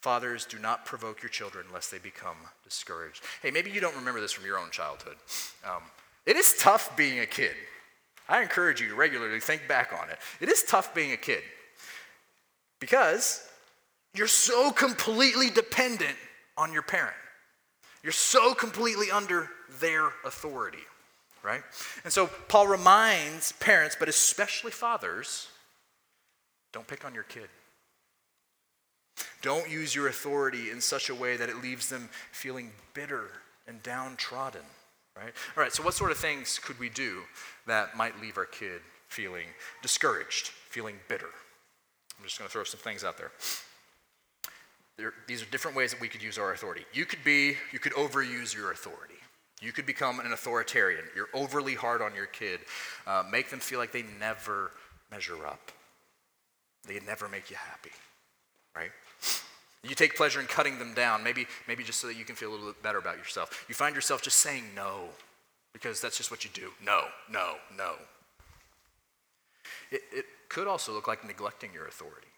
Fathers, 0.00 0.46
do 0.46 0.58
not 0.58 0.86
provoke 0.86 1.22
your 1.22 1.28
children 1.28 1.66
lest 1.74 1.90
they 1.90 1.98
become 1.98 2.36
discouraged. 2.64 3.22
Hey, 3.42 3.50
maybe 3.50 3.70
you 3.70 3.82
don't 3.82 3.94
remember 3.94 4.18
this 4.18 4.32
from 4.32 4.46
your 4.46 4.58
own 4.58 4.70
childhood. 4.70 5.16
Um, 5.62 5.82
it 6.24 6.36
is 6.36 6.56
tough 6.58 6.96
being 6.96 7.20
a 7.20 7.26
kid. 7.26 7.52
I 8.30 8.40
encourage 8.40 8.80
you 8.80 8.88
to 8.88 8.94
regularly 8.94 9.40
think 9.40 9.68
back 9.68 9.92
on 9.92 10.08
it. 10.08 10.18
It 10.40 10.48
is 10.48 10.62
tough 10.62 10.94
being 10.94 11.12
a 11.12 11.18
kid 11.18 11.42
because 12.80 13.46
you're 14.14 14.26
so 14.26 14.70
completely 14.70 15.50
dependent 15.50 16.16
on 16.56 16.72
your 16.72 16.82
parent. 16.82 17.16
You're 18.02 18.12
so 18.12 18.54
completely 18.54 19.10
under 19.10 19.50
their 19.80 20.06
authority, 20.24 20.84
right? 21.42 21.62
And 22.04 22.12
so 22.12 22.26
Paul 22.48 22.68
reminds 22.68 23.52
parents, 23.52 23.96
but 23.98 24.08
especially 24.08 24.70
fathers, 24.70 25.48
don't 26.74 26.86
pick 26.86 27.06
on 27.06 27.14
your 27.14 27.22
kid. 27.22 27.48
Don't 29.40 29.70
use 29.70 29.94
your 29.94 30.08
authority 30.08 30.70
in 30.70 30.82
such 30.82 31.08
a 31.08 31.14
way 31.14 31.38
that 31.38 31.48
it 31.48 31.62
leaves 31.62 31.88
them 31.88 32.10
feeling 32.32 32.70
bitter 32.92 33.30
and 33.66 33.82
downtrodden 33.82 34.60
right? 35.16 35.32
All 35.56 35.62
right, 35.62 35.72
so 35.72 35.82
what 35.82 35.94
sort 35.94 36.10
of 36.10 36.16
things 36.16 36.58
could 36.58 36.78
we 36.78 36.88
do 36.88 37.20
that 37.66 37.96
might 37.96 38.20
leave 38.20 38.36
our 38.36 38.46
kid 38.46 38.80
feeling 39.08 39.46
discouraged, 39.82 40.48
feeling 40.48 40.96
bitter? 41.08 41.30
I'm 42.18 42.24
just 42.24 42.38
going 42.38 42.48
to 42.48 42.52
throw 42.52 42.64
some 42.64 42.80
things 42.80 43.04
out 43.04 43.16
there. 43.18 43.30
there. 44.96 45.12
These 45.26 45.42
are 45.42 45.46
different 45.46 45.76
ways 45.76 45.92
that 45.92 46.00
we 46.00 46.08
could 46.08 46.22
use 46.22 46.38
our 46.38 46.52
authority. 46.52 46.84
You 46.92 47.04
could 47.04 47.22
be, 47.24 47.54
you 47.72 47.78
could 47.78 47.92
overuse 47.92 48.54
your 48.54 48.72
authority. 48.72 49.14
You 49.60 49.72
could 49.72 49.86
become 49.86 50.20
an 50.20 50.32
authoritarian. 50.32 51.04
You're 51.14 51.28
overly 51.32 51.74
hard 51.74 52.02
on 52.02 52.14
your 52.14 52.26
kid. 52.26 52.60
Uh, 53.06 53.22
make 53.30 53.50
them 53.50 53.60
feel 53.60 53.78
like 53.78 53.92
they 53.92 54.04
never 54.20 54.72
measure 55.10 55.46
up. 55.46 55.70
They 56.86 57.00
never 57.06 57.28
make 57.28 57.50
you 57.50 57.56
happy, 57.56 57.92
right? 58.76 58.90
You 59.82 59.94
take 59.94 60.16
pleasure 60.16 60.40
in 60.40 60.46
cutting 60.46 60.78
them 60.78 60.94
down, 60.94 61.22
maybe, 61.22 61.46
maybe 61.68 61.84
just 61.84 62.00
so 62.00 62.06
that 62.06 62.16
you 62.16 62.24
can 62.24 62.36
feel 62.36 62.50
a 62.50 62.52
little 62.52 62.66
bit 62.66 62.82
better 62.82 62.98
about 62.98 63.18
yourself. 63.18 63.64
You 63.68 63.74
find 63.74 63.94
yourself 63.94 64.22
just 64.22 64.38
saying 64.38 64.64
no 64.74 65.08
because 65.72 66.00
that's 66.00 66.16
just 66.16 66.30
what 66.30 66.44
you 66.44 66.50
do. 66.54 66.70
No, 66.82 67.02
no, 67.30 67.54
no. 67.76 67.94
It, 69.90 70.02
it 70.12 70.24
could 70.48 70.66
also 70.66 70.92
look 70.92 71.06
like 71.06 71.26
neglecting 71.26 71.70
your 71.74 71.86
authority, 71.86 72.28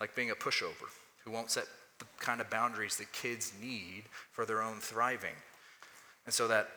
like 0.00 0.14
being 0.14 0.30
a 0.30 0.34
pushover 0.34 0.90
who 1.24 1.30
won't 1.30 1.50
set 1.50 1.64
the 1.98 2.04
kind 2.18 2.40
of 2.40 2.50
boundaries 2.50 2.96
that 2.96 3.12
kids 3.12 3.52
need 3.60 4.04
for 4.32 4.44
their 4.44 4.62
own 4.62 4.80
thriving. 4.80 5.34
And 6.26 6.34
so 6.34 6.48
that 6.48 6.68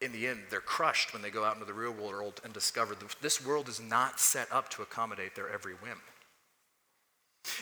in 0.00 0.12
the 0.12 0.26
end, 0.26 0.40
they're 0.50 0.60
crushed 0.60 1.12
when 1.12 1.22
they 1.22 1.30
go 1.30 1.44
out 1.44 1.54
into 1.54 1.66
the 1.66 1.72
real 1.72 1.92
world 1.92 2.40
and 2.44 2.52
discover 2.52 2.94
this 3.22 3.44
world 3.44 3.68
is 3.68 3.80
not 3.80 4.20
set 4.20 4.52
up 4.52 4.68
to 4.70 4.82
accommodate 4.82 5.34
their 5.34 5.48
every 5.48 5.74
whim. 5.74 6.00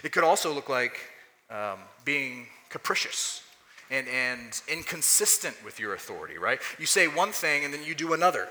It 0.03 0.13
could 0.13 0.25
also 0.25 0.53
look 0.53 0.69
like 0.69 0.99
um, 1.51 1.79
being 2.05 2.47
capricious 2.69 3.43
and, 3.91 4.09
and 4.09 4.61
inconsistent 4.69 5.55
with 5.65 5.79
your 5.79 5.95
authority, 5.95 6.39
right? 6.39 6.61
You 6.79 6.87
say 6.87 7.09
one 7.09 7.31
thing 7.31 7.65
and 7.65 7.73
then 7.73 7.85
you 7.85 7.95
do 7.95 8.15
another, 8.15 8.49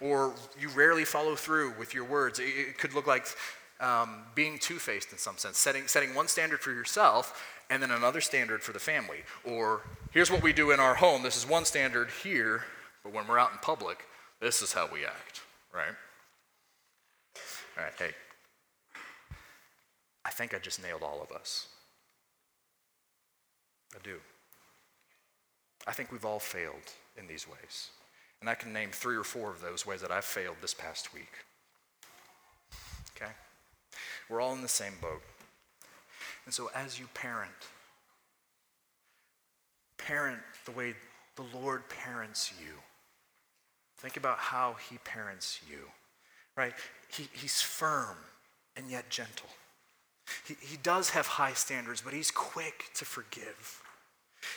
or 0.00 0.34
you 0.58 0.68
rarely 0.70 1.04
follow 1.04 1.36
through 1.36 1.74
with 1.78 1.94
your 1.94 2.04
words. 2.04 2.38
It, 2.38 2.44
it 2.44 2.78
could 2.78 2.94
look 2.94 3.06
like 3.06 3.26
um, 3.80 4.22
being 4.34 4.58
two 4.58 4.78
faced 4.78 5.12
in 5.12 5.18
some 5.18 5.36
sense, 5.36 5.58
setting, 5.58 5.86
setting 5.86 6.14
one 6.14 6.28
standard 6.28 6.60
for 6.60 6.72
yourself 6.72 7.40
and 7.70 7.82
then 7.82 7.90
another 7.90 8.20
standard 8.20 8.62
for 8.62 8.72
the 8.72 8.78
family. 8.78 9.18
Or 9.44 9.82
here's 10.10 10.30
what 10.30 10.42
we 10.42 10.52
do 10.52 10.72
in 10.72 10.80
our 10.80 10.94
home 10.94 11.22
this 11.22 11.36
is 11.36 11.48
one 11.48 11.64
standard 11.64 12.08
here, 12.22 12.64
but 13.02 13.12
when 13.12 13.26
we're 13.26 13.38
out 13.38 13.52
in 13.52 13.58
public, 13.58 14.04
this 14.40 14.62
is 14.62 14.72
how 14.72 14.88
we 14.92 15.04
act, 15.04 15.40
right? 15.72 15.94
All 17.78 17.84
right, 17.84 17.92
hey, 17.98 18.10
think 20.30 20.54
I 20.54 20.58
just 20.58 20.82
nailed 20.82 21.02
all 21.02 21.20
of 21.22 21.34
us. 21.34 21.66
I 23.94 23.98
do. 24.02 24.16
I 25.86 25.92
think 25.92 26.12
we've 26.12 26.24
all 26.24 26.38
failed 26.38 26.92
in 27.16 27.26
these 27.26 27.46
ways. 27.48 27.90
And 28.40 28.48
I 28.48 28.54
can 28.54 28.72
name 28.72 28.90
three 28.92 29.16
or 29.16 29.24
four 29.24 29.50
of 29.50 29.60
those 29.60 29.86
ways 29.86 30.00
that 30.00 30.10
I've 30.10 30.24
failed 30.24 30.56
this 30.60 30.74
past 30.74 31.12
week. 31.12 31.32
Okay? 33.16 33.30
We're 34.28 34.40
all 34.40 34.54
in 34.54 34.62
the 34.62 34.68
same 34.68 34.94
boat. 35.00 35.22
And 36.44 36.54
so, 36.54 36.70
as 36.74 36.98
you 36.98 37.06
parent, 37.14 37.50
parent 39.96 40.40
the 40.64 40.72
way 40.72 40.94
the 41.36 41.44
Lord 41.56 41.82
parents 41.88 42.52
you. 42.60 42.74
Think 43.98 44.16
about 44.16 44.38
how 44.38 44.76
He 44.90 44.98
parents 44.98 45.60
you, 45.70 45.88
right? 46.56 46.72
He, 47.08 47.28
he's 47.32 47.60
firm 47.60 48.16
and 48.76 48.90
yet 48.90 49.08
gentle. 49.08 49.48
He, 50.46 50.56
he 50.60 50.76
does 50.76 51.10
have 51.10 51.26
high 51.26 51.52
standards, 51.52 52.00
but 52.00 52.12
He's 52.12 52.30
quick 52.30 52.90
to 52.94 53.04
forgive. 53.04 53.82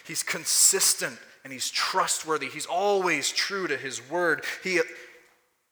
He's 0.06 0.24
consistent 0.24 1.18
and 1.44 1.54
He's 1.54 1.70
trustworthy. 1.70 2.48
He's 2.48 2.66
always 2.66 3.32
true 3.32 3.68
to 3.68 3.78
His 3.78 4.08
word. 4.10 4.44
He, 4.64 4.80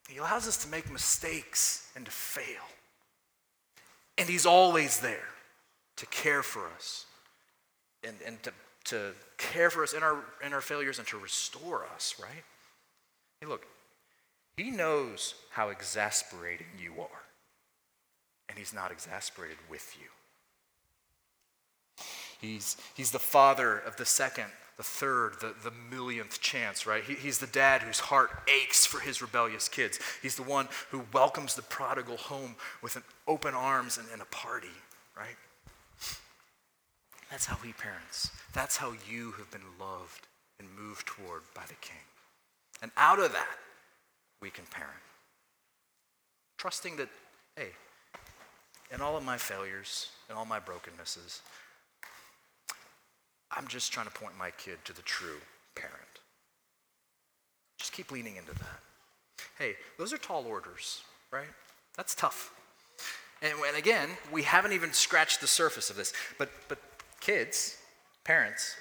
he 0.10 0.18
allows 0.18 0.48
us 0.48 0.58
to 0.64 0.70
make 0.70 0.92
mistakes 0.92 1.90
and 1.96 2.06
to 2.06 2.12
fail. 2.12 2.64
And 4.18 4.30
He's 4.30 4.46
always 4.46 5.00
there 5.00 5.30
to 5.98 6.06
care 6.08 6.44
for 6.44 6.68
us 6.76 7.06
and, 8.04 8.16
and 8.26 8.42
to, 8.44 8.52
to 8.86 9.12
care 9.38 9.70
for 9.70 9.84
us 9.84 9.94
in 9.94 10.04
our, 10.04 10.24
in 10.46 10.54
our 10.54 10.62
failures 10.62 11.00
and 11.00 11.08
to 11.08 11.18
restore 11.18 11.86
us, 11.96 12.16
right? 12.22 12.44
Hey, 13.40 13.48
look, 13.48 13.66
He 14.58 14.72
knows 14.72 15.36
how 15.52 15.70
exasperating 15.70 16.68
you 16.80 16.94
are, 17.02 17.24
and 18.50 18.58
He's 18.58 18.74
not 18.74 18.92
exasperated 18.92 19.58
with 19.70 19.96
you. 20.00 20.08
He's, 22.44 22.76
he's 22.94 23.12
the 23.12 23.20
father 23.20 23.78
of 23.80 23.96
the 23.96 24.06
second, 24.06 24.48
the 24.76 24.84
third, 24.84 25.36
the, 25.40 25.54
the 25.64 25.72
millionth 25.90 26.42
chance, 26.42 26.86
right? 26.86 27.02
He, 27.02 27.14
he's 27.14 27.38
the 27.38 27.48
dad 27.48 27.82
whose 27.84 28.00
heart 28.00 28.32
aches 28.54 28.86
for 28.86 29.00
his 29.00 29.22
rebellious 29.22 29.70
kids. 29.70 29.98
He's 30.22 30.36
the 30.36 30.44
one 30.44 30.68
who 30.92 31.06
welcomes 31.14 31.56
the 31.56 31.62
prodigal 31.62 32.18
home 32.18 32.56
with 32.82 32.98
an 32.98 33.04
open 33.30 33.54
arms 33.54 33.98
and, 33.98 34.08
and 34.12 34.22
a 34.22 34.26
party, 34.26 34.68
right? 35.18 35.38
That's 37.32 37.46
how 37.46 37.56
he 37.64 37.72
parents. 37.72 38.30
That's 38.54 38.76
how 38.76 38.94
you 39.10 39.32
have 39.38 39.50
been 39.50 39.62
loved 39.80 40.28
and 40.60 40.68
moved 40.78 41.08
toward 41.08 41.44
by 41.56 41.64
the 41.68 41.76
king. 41.76 41.96
And 42.82 42.92
out 42.98 43.20
of 43.20 43.32
that, 43.32 43.58
we 44.42 44.50
can 44.50 44.66
parent. 44.66 44.92
Trusting 46.58 46.98
that, 46.98 47.08
hey, 47.56 47.70
in 48.92 49.02
all 49.02 49.18
of 49.18 49.24
my 49.24 49.38
failures 49.38 50.10
and 50.30 50.38
all 50.38 50.46
my 50.46 50.60
brokennesses, 50.60 51.42
I'm 53.56 53.68
just 53.68 53.92
trying 53.92 54.08
to 54.08 54.12
point 54.12 54.34
my 54.38 54.52
kid 54.52 54.78
to 54.86 54.94
the 54.94 55.02
true 55.04 55.40
parent. 55.76 55.98
Just 57.78 57.94
keep 57.94 58.12
leaning 58.12 58.36
into 58.38 58.54
that. 58.54 58.80
Hey, 59.58 59.76
those 59.98 60.14
are 60.14 60.18
tall 60.18 60.46
orders, 60.48 61.02
right? 61.32 61.48
That's 61.96 62.16
tough. 62.16 62.54
And, 63.42 63.54
and 63.68 63.78
again, 63.78 64.10
we 64.32 64.44
haven't 64.44 64.72
even 64.72 64.94
scratched 64.94 65.42
the 65.42 65.48
surface 65.48 65.90
of 65.90 65.96
this. 65.96 66.14
But, 66.38 66.50
but 66.70 66.80
kids, 67.20 67.78
parents, 68.24 68.76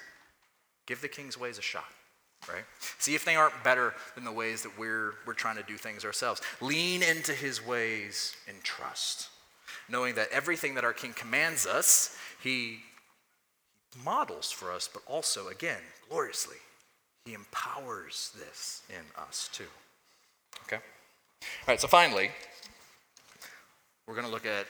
give 0.85 1.01
the 1.01 1.07
king's 1.07 1.37
ways 1.37 1.57
a 1.57 1.61
shot, 1.61 1.89
right? 2.47 2.63
See 2.97 3.13
if 3.13 3.25
they 3.25 3.35
aren't 3.35 3.61
better 3.63 3.93
than 4.15 4.23
the 4.23 4.31
ways 4.31 4.63
that 4.63 4.77
we're, 4.79 5.15
we're 5.27 5.33
trying 5.33 5.57
to 5.57 5.63
do 5.63 5.75
things 5.75 6.05
ourselves. 6.05 6.41
Lean 6.61 7.03
into 7.03 7.33
his 7.33 7.65
ways 7.65 8.35
in 8.47 8.55
trust, 8.63 9.29
knowing 9.89 10.15
that 10.15 10.29
everything 10.31 10.75
that 10.75 10.83
our 10.83 10.93
king 10.93 11.13
commands 11.13 11.65
us, 11.65 12.17
he 12.41 12.79
models 14.03 14.51
for 14.51 14.71
us, 14.71 14.89
but 14.91 15.03
also, 15.07 15.47
again, 15.47 15.81
gloriously, 16.09 16.57
he 17.25 17.33
empowers 17.33 18.31
this 18.37 18.81
in 18.89 19.03
us 19.21 19.49
too. 19.53 19.65
Okay? 20.63 20.77
All 20.77 21.67
right, 21.67 21.79
so 21.79 21.87
finally, 21.87 22.31
we're 24.07 24.15
going 24.15 24.27
to 24.27 24.31
look 24.31 24.45
at 24.45 24.65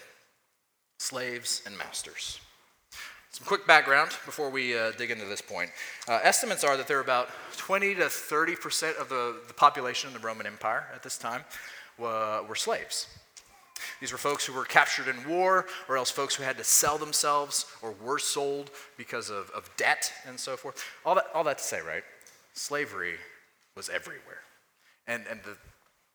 slaves 1.00 1.64
and 1.66 1.78
masters. 1.78 2.40
Some 3.32 3.48
quick 3.48 3.66
background 3.66 4.12
before 4.26 4.52
we 4.52 4.78
uh, 4.78 4.92
dig 4.92 5.10
into 5.10 5.26
this 5.26 5.42
point. 5.42 5.72
Uh, 6.08 6.20
estimates 6.22 6.64
are 6.64 6.78
that 6.78 6.88
there 6.88 7.00
are 7.00 7.02
about 7.02 7.30
20 7.58 7.96
to 7.96 8.08
30 8.08 8.56
percent 8.56 8.98
of 8.98 9.10
the, 9.10 9.38
the 9.48 9.54
population 9.56 10.08
in 10.10 10.14
the 10.14 10.20
Roman 10.20 10.46
Empire 10.46 10.88
at 10.94 11.02
this 11.02 11.18
time 11.18 11.44
uh, 12.00 12.44
were 12.48 12.56
slaves. 12.56 13.08
These 14.00 14.12
were 14.12 14.18
folks 14.18 14.46
who 14.46 14.54
were 14.54 14.66
captured 14.66 15.08
in 15.08 15.28
war, 15.28 15.66
or 15.88 15.98
else 15.98 16.12
folks 16.12 16.36
who 16.36 16.44
had 16.44 16.58
to 16.58 16.64
sell 16.64 16.98
themselves 16.98 17.66
or 17.82 17.94
were 18.04 18.20
sold 18.20 18.72
because 18.98 19.30
of, 19.30 19.50
of 19.52 19.70
debt 19.78 20.12
and 20.28 20.40
so 20.40 20.58
forth. 20.58 20.84
All 21.06 21.16
that, 21.16 21.26
all 21.34 21.44
that 21.44 21.58
to 21.58 21.64
say, 21.64 21.82
right? 21.82 22.04
Slavery 22.54 23.16
was 23.76 23.90
everywhere. 23.90 24.42
And, 25.08 25.24
and 25.30 25.42
the 25.44 25.58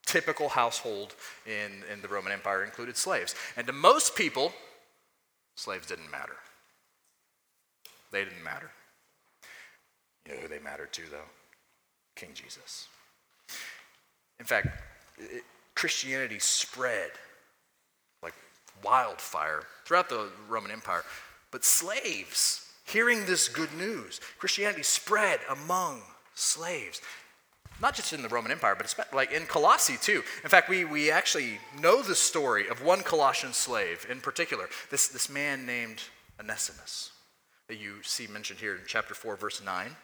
typical 0.07 0.49
household 0.49 1.15
in, 1.47 1.83
in 1.93 2.01
the 2.01 2.09
Roman 2.09 2.33
Empire 2.33 2.65
included 2.65 2.97
slaves. 2.97 3.35
And 3.57 3.67
to 3.67 3.73
most 3.73 4.17
people, 4.17 4.53
slaves 5.57 5.87
didn't 5.87 6.11
matter. 6.11 6.37
They 8.11 8.25
didn't 8.25 8.43
matter. 8.43 8.71
You 10.27 10.35
know 10.35 10.41
who 10.41 10.49
they 10.49 10.59
mattered 10.59 10.93
to, 10.95 11.03
though? 11.11 11.29
King 12.17 12.31
Jesus. 12.35 12.87
In 14.41 14.47
fact, 14.47 14.69
it, 15.19 15.45
Christianity 15.75 16.39
spread 16.39 17.11
wildfire 18.83 19.63
throughout 19.85 20.09
the 20.09 20.29
Roman 20.49 20.71
Empire. 20.71 21.05
But 21.51 21.65
slaves, 21.65 22.71
hearing 22.85 23.27
this 23.27 23.49
good 23.49 23.73
news, 23.75 24.21
Christianity 24.39 24.83
spread 24.83 25.41
among 25.51 26.03
slaves. 26.35 27.01
Not 27.81 27.95
just 27.95 28.13
in 28.13 28.23
the 28.23 28.29
Roman 28.29 28.51
Empire, 28.51 28.77
but 28.77 29.15
like 29.15 29.31
in 29.33 29.47
Colossae 29.47 29.97
too. 30.01 30.23
In 30.43 30.51
fact, 30.51 30.69
we, 30.69 30.85
we 30.85 31.11
actually 31.11 31.59
know 31.81 32.03
the 32.03 32.15
story 32.15 32.69
of 32.69 32.83
one 32.83 33.03
Colossian 33.03 33.53
slave 33.53 34.07
in 34.11 34.21
particular, 34.21 34.69
this, 34.91 35.09
this 35.09 35.31
man 35.31 35.65
named 35.65 36.03
Onesimus 36.41 37.13
that 37.69 37.79
you 37.79 38.03
see 38.03 38.27
mentioned 38.27 38.59
here 38.59 38.75
in 38.75 38.81
chapter 38.87 39.15
4, 39.15 39.37
verse 39.37 39.63
9. 39.63 39.95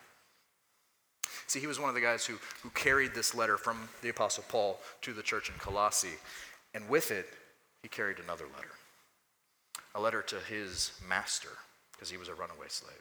See, 1.47 1.61
he 1.61 1.67
was 1.67 1.81
one 1.81 1.89
of 1.89 1.95
the 1.95 2.01
guys 2.01 2.25
who, 2.25 2.35
who 2.63 2.71
carried 2.71 3.15
this 3.15 3.35
letter 3.35 3.57
from 3.57 3.89
the 4.03 4.11
Apostle 4.11 4.45
Paul 4.49 4.79
to 5.03 5.13
the 5.13 5.23
church 5.23 5.49
in 5.49 5.57
Colossae. 5.57 6.17
And 6.75 6.89
with 6.89 7.11
it, 7.11 7.27
he 7.85 7.89
carried 7.89 8.19
another 8.19 8.47
letter 8.57 8.73
a 9.95 10.01
letter 10.01 10.23
to 10.23 10.37
his 10.49 10.91
master, 11.09 11.51
because 11.93 12.11
he 12.11 12.17
was 12.17 12.27
a 12.27 12.35
runaway 12.35 12.67
slave. 12.69 12.97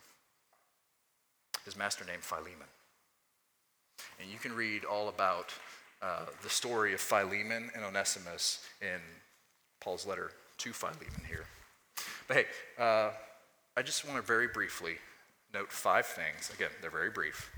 His 1.65 1.75
master 1.75 2.05
named 2.05 2.21
Philemon. 2.21 2.67
And 4.21 4.29
you 4.29 4.37
can 4.37 4.53
read 4.53 4.85
all 4.85 5.09
about 5.09 5.53
uh, 6.01 6.25
the 6.43 6.49
story 6.49 6.93
of 6.93 6.99
Philemon 6.99 7.71
and 7.73 7.83
Onesimus 7.83 8.63
in 8.79 8.99
Paul's 9.79 10.05
letter 10.05 10.31
to 10.59 10.71
Philemon 10.71 11.23
here. 11.27 11.45
But 12.27 12.37
hey, 12.37 12.45
uh, 12.77 13.09
I 13.75 13.81
just 13.81 14.05
want 14.05 14.17
to 14.17 14.21
very 14.21 14.47
briefly 14.47 14.97
note 15.51 15.71
five 15.71 16.05
things. 16.05 16.51
Again, 16.53 16.69
they're 16.81 16.91
very 16.91 17.09
brief. 17.09 17.49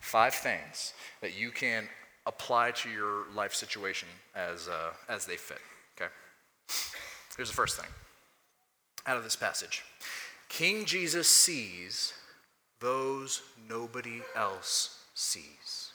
Five 0.00 0.34
things 0.34 0.92
that 1.20 1.38
you 1.38 1.52
can 1.52 1.88
apply 2.26 2.72
to 2.72 2.90
your 2.90 3.26
life 3.32 3.54
situation 3.54 4.08
as, 4.34 4.66
uh, 4.66 4.92
as 5.08 5.24
they 5.24 5.36
fit. 5.36 5.60
Here's 7.36 7.48
the 7.48 7.56
first 7.56 7.76
thing 7.76 7.88
out 9.06 9.16
of 9.16 9.24
this 9.24 9.36
passage 9.36 9.82
King 10.48 10.84
Jesus 10.84 11.28
sees 11.28 12.12
those 12.80 13.42
nobody 13.68 14.22
else 14.34 15.04
sees. 15.14 15.92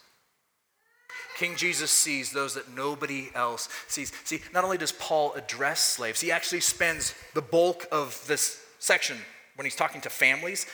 King 1.37 1.55
Jesus 1.55 1.91
sees 1.91 2.31
those 2.31 2.55
that 2.55 2.73
nobody 2.75 3.29
else 3.35 3.69
sees. 3.87 4.11
See, 4.23 4.41
not 4.53 4.63
only 4.63 4.77
does 4.77 4.91
Paul 4.91 5.33
address 5.33 5.81
slaves, 5.81 6.19
he 6.19 6.31
actually 6.31 6.61
spends 6.61 7.13
the 7.35 7.41
bulk 7.43 7.85
of 7.91 8.23
this 8.27 8.59
section 8.79 9.17
when 9.55 9.65
he's 9.65 9.75
talking 9.75 10.01
to 10.01 10.09
families 10.09 10.65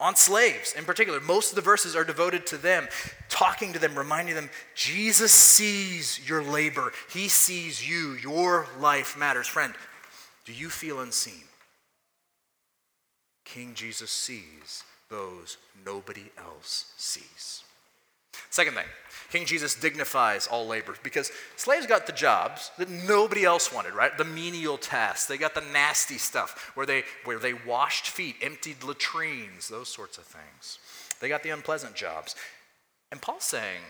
on 0.00 0.16
slaves 0.16 0.74
in 0.74 0.84
particular. 0.84 1.20
Most 1.20 1.50
of 1.50 1.56
the 1.56 1.62
verses 1.62 1.96
are 1.96 2.04
devoted 2.04 2.46
to 2.46 2.56
them, 2.56 2.88
talking 3.28 3.72
to 3.72 3.78
them, 3.78 3.96
reminding 3.96 4.34
them 4.34 4.50
Jesus 4.74 5.32
sees 5.32 6.20
your 6.28 6.42
labor, 6.42 6.92
He 7.12 7.28
sees 7.28 7.88
you, 7.88 8.14
your 8.14 8.66
life 8.78 9.18
matters. 9.18 9.46
Friend, 9.46 9.74
do 10.44 10.52
you 10.52 10.70
feel 10.70 11.00
unseen? 11.00 11.44
King 13.44 13.74
Jesus 13.74 14.10
sees 14.10 14.84
those 15.08 15.56
nobody 15.84 16.30
else 16.38 16.92
sees. 16.96 17.64
Second 18.50 18.74
thing, 18.74 18.86
King 19.30 19.44
Jesus 19.44 19.74
dignifies 19.74 20.46
all 20.46 20.66
labor 20.66 20.94
because 21.02 21.30
slaves 21.56 21.86
got 21.86 22.06
the 22.06 22.12
jobs 22.12 22.70
that 22.78 22.88
nobody 22.88 23.44
else 23.44 23.72
wanted, 23.72 23.92
right? 23.92 24.16
The 24.16 24.24
menial 24.24 24.78
tasks. 24.78 25.26
They 25.26 25.36
got 25.36 25.54
the 25.54 25.64
nasty 25.72 26.16
stuff 26.16 26.72
where 26.74 26.86
they, 26.86 27.04
where 27.24 27.38
they 27.38 27.52
washed 27.52 28.08
feet, 28.08 28.36
emptied 28.40 28.82
latrines, 28.82 29.68
those 29.68 29.88
sorts 29.88 30.16
of 30.18 30.24
things. 30.24 30.78
They 31.20 31.28
got 31.28 31.42
the 31.42 31.50
unpleasant 31.50 31.94
jobs. 31.94 32.36
And 33.12 33.20
Paul's 33.20 33.44
saying, 33.44 33.82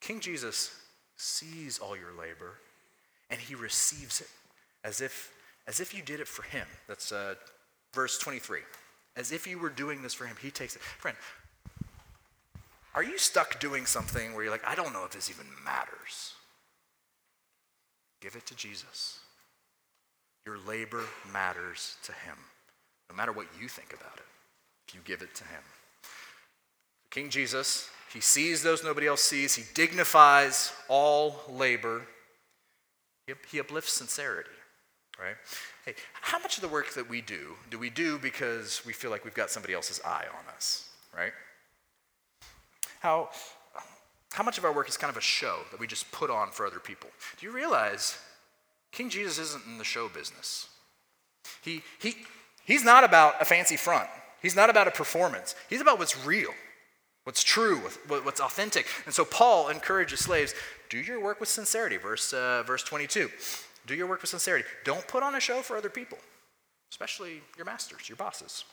King 0.00 0.20
Jesus 0.20 0.74
sees 1.16 1.78
all 1.78 1.96
your 1.96 2.12
labor 2.18 2.54
and 3.30 3.40
he 3.40 3.54
receives 3.54 4.20
it 4.20 4.28
as 4.84 5.00
if, 5.00 5.32
as 5.66 5.80
if 5.80 5.94
you 5.94 6.02
did 6.02 6.20
it 6.20 6.28
for 6.28 6.42
him. 6.42 6.66
That's 6.86 7.12
uh, 7.12 7.34
verse 7.92 8.18
23. 8.18 8.60
As 9.16 9.32
if 9.32 9.46
you 9.46 9.58
were 9.58 9.70
doing 9.70 10.00
this 10.00 10.14
for 10.14 10.26
him, 10.26 10.36
he 10.40 10.50
takes 10.50 10.76
it. 10.76 10.82
Friend, 10.82 11.16
are 12.94 13.02
you 13.02 13.18
stuck 13.18 13.60
doing 13.60 13.86
something 13.86 14.34
where 14.34 14.42
you're 14.42 14.52
like, 14.52 14.66
I 14.66 14.74
don't 14.74 14.92
know 14.92 15.04
if 15.04 15.12
this 15.12 15.30
even 15.30 15.46
matters? 15.64 16.34
Give 18.20 18.34
it 18.34 18.46
to 18.46 18.56
Jesus. 18.56 19.20
Your 20.46 20.58
labor 20.66 21.04
matters 21.32 21.96
to 22.04 22.12
him, 22.12 22.36
no 23.10 23.16
matter 23.16 23.32
what 23.32 23.46
you 23.60 23.68
think 23.68 23.92
about 23.92 24.16
it, 24.16 24.24
if 24.88 24.94
you 24.94 25.00
give 25.04 25.22
it 25.22 25.34
to 25.36 25.44
him. 25.44 25.62
King 27.10 27.30
Jesus, 27.30 27.88
he 28.12 28.20
sees 28.20 28.62
those 28.62 28.82
nobody 28.82 29.06
else 29.06 29.22
sees, 29.22 29.54
he 29.54 29.64
dignifies 29.74 30.72
all 30.88 31.42
labor, 31.50 32.02
he 33.50 33.60
uplifts 33.60 33.92
sincerity, 33.92 34.48
right? 35.20 35.36
Hey, 35.84 35.94
how 36.20 36.38
much 36.38 36.56
of 36.56 36.62
the 36.62 36.68
work 36.68 36.94
that 36.94 37.08
we 37.08 37.20
do 37.20 37.54
do 37.70 37.78
we 37.78 37.90
do 37.90 38.18
because 38.18 38.82
we 38.86 38.92
feel 38.92 39.10
like 39.10 39.24
we've 39.24 39.34
got 39.34 39.50
somebody 39.50 39.74
else's 39.74 40.00
eye 40.04 40.24
on 40.32 40.54
us, 40.54 40.88
right? 41.14 41.32
How, 43.00 43.30
how 44.32 44.42
much 44.42 44.58
of 44.58 44.64
our 44.64 44.72
work 44.72 44.88
is 44.88 44.96
kind 44.96 45.10
of 45.10 45.16
a 45.16 45.22
show 45.22 45.58
that 45.70 45.80
we 45.80 45.86
just 45.86 46.10
put 46.12 46.30
on 46.30 46.50
for 46.50 46.66
other 46.66 46.80
people? 46.80 47.10
Do 47.38 47.46
you 47.46 47.52
realize 47.52 48.18
King 48.92 49.10
Jesus 49.10 49.38
isn't 49.38 49.66
in 49.66 49.78
the 49.78 49.84
show 49.84 50.08
business? 50.08 50.68
He, 51.62 51.82
he, 52.00 52.14
he's 52.64 52.84
not 52.84 53.04
about 53.04 53.40
a 53.40 53.44
fancy 53.44 53.76
front, 53.76 54.08
he's 54.42 54.56
not 54.56 54.70
about 54.70 54.88
a 54.88 54.90
performance, 54.90 55.54
he's 55.68 55.80
about 55.80 55.98
what's 55.98 56.24
real. 56.26 56.50
What's 57.24 57.44
true, 57.44 57.76
what's 58.06 58.40
authentic. 58.40 58.86
And 59.04 59.14
so 59.14 59.22
Paul 59.22 59.68
encourages 59.68 60.20
slaves 60.20 60.54
do 60.88 60.96
your 60.96 61.20
work 61.20 61.40
with 61.40 61.50
sincerity. 61.50 61.98
Verse, 61.98 62.32
uh, 62.32 62.62
verse 62.66 62.82
22. 62.82 63.28
Do 63.86 63.94
your 63.94 64.06
work 64.06 64.22
with 64.22 64.30
sincerity. 64.30 64.66
Don't 64.84 65.06
put 65.06 65.22
on 65.22 65.34
a 65.34 65.40
show 65.40 65.60
for 65.60 65.76
other 65.76 65.90
people, 65.90 66.16
especially 66.90 67.42
your 67.58 67.66
masters, 67.66 68.08
your 68.08 68.16
bosses. 68.16 68.64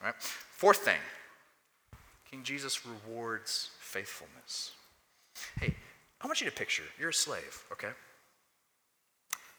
All 0.00 0.06
right? 0.06 0.14
Fourth 0.20 0.78
thing 0.78 0.98
King 2.30 2.42
Jesus 2.42 2.84
rewards 2.84 3.70
faithfulness. 3.80 4.72
Hey, 5.60 5.74
I 6.20 6.26
want 6.26 6.40
you 6.40 6.50
to 6.50 6.54
picture 6.54 6.82
you're 6.98 7.10
a 7.10 7.14
slave, 7.14 7.64
okay? 7.72 7.90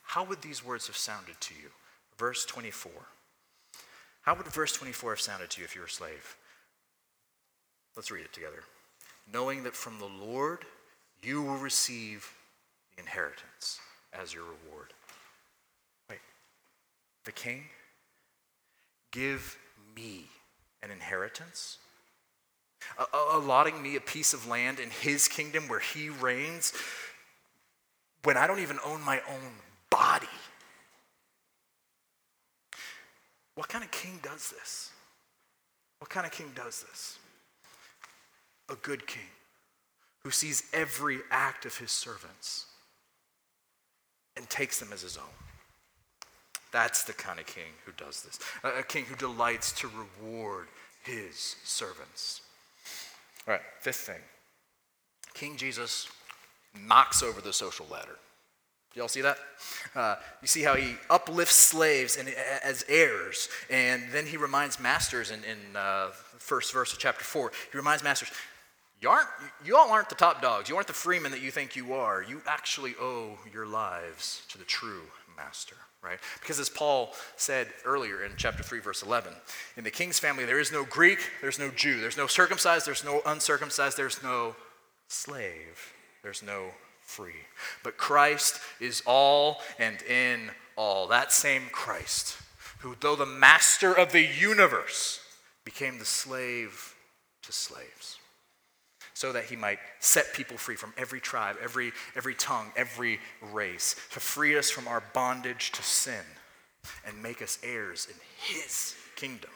How 0.02 0.24
would 0.24 0.42
these 0.42 0.64
words 0.64 0.86
have 0.86 0.96
sounded 0.96 1.40
to 1.40 1.54
you? 1.54 1.70
Verse 2.16 2.44
24. 2.44 2.90
How 4.22 4.34
would 4.34 4.46
verse 4.46 4.72
24 4.72 5.12
have 5.12 5.20
sounded 5.20 5.50
to 5.50 5.60
you 5.60 5.64
if 5.64 5.74
you 5.74 5.80
were 5.80 5.86
a 5.86 5.90
slave? 5.90 6.36
Let's 7.96 8.10
read 8.10 8.24
it 8.24 8.32
together. 8.32 8.62
Knowing 9.32 9.62
that 9.64 9.74
from 9.74 9.98
the 9.98 10.24
Lord 10.24 10.64
you 11.22 11.42
will 11.42 11.56
receive 11.56 12.32
the 12.94 13.02
inheritance 13.02 13.80
as 14.12 14.32
your 14.32 14.44
reward. 14.44 14.92
Wait, 16.08 16.20
the 17.24 17.32
king? 17.32 17.64
Give 19.10 19.56
me 19.96 20.26
an 20.82 20.90
inheritance? 20.90 21.78
Allotting 23.32 23.80
me 23.82 23.96
a 23.96 24.00
piece 24.00 24.32
of 24.32 24.46
land 24.46 24.80
in 24.80 24.90
his 24.90 25.28
kingdom 25.28 25.68
where 25.68 25.80
he 25.80 26.08
reigns 26.08 26.72
when 28.24 28.36
I 28.36 28.46
don't 28.46 28.60
even 28.60 28.78
own 28.84 29.02
my 29.02 29.20
own 29.28 29.52
body. 29.90 30.26
What 33.54 33.68
kind 33.68 33.84
of 33.84 33.90
king 33.90 34.18
does 34.22 34.50
this? 34.50 34.90
What 35.98 36.10
kind 36.10 36.26
of 36.26 36.32
king 36.32 36.50
does 36.54 36.82
this? 36.88 37.18
A 38.70 38.74
good 38.76 39.06
king 39.06 39.28
who 40.22 40.30
sees 40.30 40.64
every 40.72 41.18
act 41.30 41.66
of 41.66 41.76
his 41.76 41.90
servants 41.90 42.66
and 44.36 44.48
takes 44.48 44.78
them 44.78 44.90
as 44.92 45.02
his 45.02 45.16
own. 45.16 45.24
That's 46.72 47.02
the 47.02 47.12
kind 47.12 47.40
of 47.40 47.46
king 47.46 47.72
who 47.84 47.92
does 47.92 48.22
this. 48.22 48.38
A, 48.62 48.82
king 48.82 49.04
who 49.04 49.16
delights 49.16 49.72
to 49.72 49.88
reward 49.88 50.68
his 51.02 51.56
servants. 51.64 52.42
All 53.46 53.54
right, 53.54 53.62
fifth 53.80 53.96
thing 53.96 54.20
King 55.34 55.56
Jesus 55.56 56.08
knocks 56.86 57.22
over 57.22 57.40
the 57.40 57.52
social 57.52 57.86
ladder. 57.90 58.16
Y'all 58.94 59.08
see 59.08 59.20
that? 59.20 59.38
Uh, 59.94 60.16
you 60.42 60.48
see 60.48 60.62
how 60.62 60.74
he 60.74 60.96
uplifts 61.08 61.54
slaves 61.54 62.16
and, 62.16 62.28
as 62.28 62.84
heirs, 62.88 63.48
and 63.70 64.02
then 64.10 64.26
he 64.26 64.36
reminds 64.36 64.80
masters 64.80 65.30
in, 65.30 65.44
in 65.44 65.76
uh, 65.76 66.08
the 66.32 66.40
first 66.40 66.72
verse 66.72 66.92
of 66.92 66.98
chapter 66.98 67.22
4, 67.22 67.52
he 67.70 67.78
reminds 67.78 68.02
masters, 68.02 68.32
you, 69.00 69.08
aren't, 69.08 69.28
you 69.64 69.76
all 69.76 69.90
aren't 69.90 70.08
the 70.08 70.14
top 70.14 70.42
dogs. 70.42 70.68
You 70.68 70.74
aren't 70.76 70.88
the 70.88 70.92
freemen 70.92 71.30
that 71.32 71.40
you 71.40 71.50
think 71.50 71.76
you 71.76 71.94
are. 71.94 72.22
You 72.22 72.42
actually 72.46 72.94
owe 73.00 73.38
your 73.52 73.66
lives 73.66 74.42
to 74.48 74.58
the 74.58 74.64
true 74.64 75.02
master, 75.36 75.76
right? 76.02 76.18
Because 76.40 76.58
as 76.58 76.68
Paul 76.68 77.12
said 77.36 77.68
earlier 77.84 78.24
in 78.24 78.32
chapter 78.36 78.62
3, 78.62 78.80
verse 78.80 79.02
11, 79.02 79.32
in 79.76 79.84
the 79.84 79.90
king's 79.90 80.18
family, 80.18 80.44
there 80.44 80.60
is 80.60 80.72
no 80.72 80.84
Greek, 80.84 81.18
there's 81.40 81.58
no 81.58 81.70
Jew, 81.70 82.00
there's 82.00 82.16
no 82.16 82.26
circumcised, 82.26 82.86
there's 82.86 83.04
no 83.04 83.20
uncircumcised, 83.26 83.96
there's 83.96 84.22
no 84.22 84.56
slave, 85.08 85.92
there's 86.22 86.42
no 86.42 86.70
free. 87.02 87.46
But 87.82 87.96
Christ 87.96 88.60
is 88.80 89.02
all 89.06 89.60
and 89.78 90.00
in 90.02 90.50
all. 90.76 91.08
That 91.08 91.32
same 91.32 91.64
Christ, 91.72 92.36
who, 92.78 92.96
though 93.00 93.16
the 93.16 93.26
master 93.26 93.92
of 93.92 94.12
the 94.12 94.24
universe, 94.24 95.20
became 95.64 95.98
the 95.98 96.04
slave 96.04 96.94
to 97.42 97.52
slaves 97.52 98.19
so 99.20 99.32
that 99.32 99.44
he 99.44 99.54
might 99.54 99.78
set 99.98 100.32
people 100.32 100.56
free 100.56 100.76
from 100.76 100.94
every 100.96 101.20
tribe, 101.20 101.56
every, 101.62 101.92
every 102.16 102.34
tongue, 102.34 102.72
every 102.74 103.20
race, 103.52 103.94
to 104.12 104.18
free 104.18 104.56
us 104.56 104.70
from 104.70 104.88
our 104.88 105.02
bondage 105.12 105.72
to 105.72 105.82
sin 105.82 106.24
and 107.06 107.22
make 107.22 107.42
us 107.42 107.58
heirs 107.62 108.08
in 108.08 108.16
his 108.38 108.94
kingdom. 109.16 109.50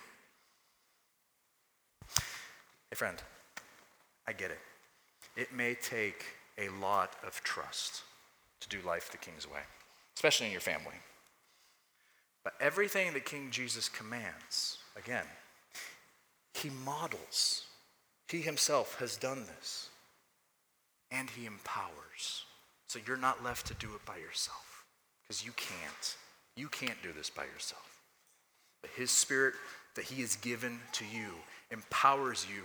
Hey, 2.90 2.94
friend, 2.94 3.16
I 4.28 4.34
get 4.34 4.50
it. 4.50 4.58
It 5.34 5.50
may 5.50 5.72
take 5.76 6.26
a 6.58 6.68
lot 6.68 7.14
of 7.26 7.42
trust 7.42 8.02
to 8.60 8.68
do 8.68 8.86
life 8.86 9.10
the 9.10 9.16
king's 9.16 9.50
way, 9.50 9.60
especially 10.14 10.44
in 10.44 10.52
your 10.52 10.60
family. 10.60 11.00
But 12.42 12.52
everything 12.60 13.14
that 13.14 13.24
King 13.24 13.48
Jesus 13.50 13.88
commands, 13.88 14.76
again, 14.94 15.24
he 16.52 16.68
models 16.84 17.64
he 18.30 18.40
himself 18.40 18.98
has 18.98 19.16
done 19.16 19.44
this. 19.46 19.88
And 21.10 21.30
he 21.30 21.46
empowers. 21.46 22.44
So 22.88 22.98
you're 23.06 23.16
not 23.16 23.44
left 23.44 23.66
to 23.66 23.74
do 23.74 23.88
it 23.94 24.04
by 24.04 24.16
yourself 24.16 24.84
because 25.22 25.44
you 25.44 25.52
can't. 25.52 26.16
You 26.56 26.68
can't 26.68 27.00
do 27.02 27.12
this 27.12 27.30
by 27.30 27.44
yourself. 27.44 27.98
But 28.82 28.90
his 28.96 29.10
spirit 29.10 29.54
that 29.94 30.04
he 30.04 30.20
has 30.22 30.36
given 30.36 30.80
to 30.92 31.04
you 31.04 31.30
empowers 31.70 32.46
you 32.52 32.64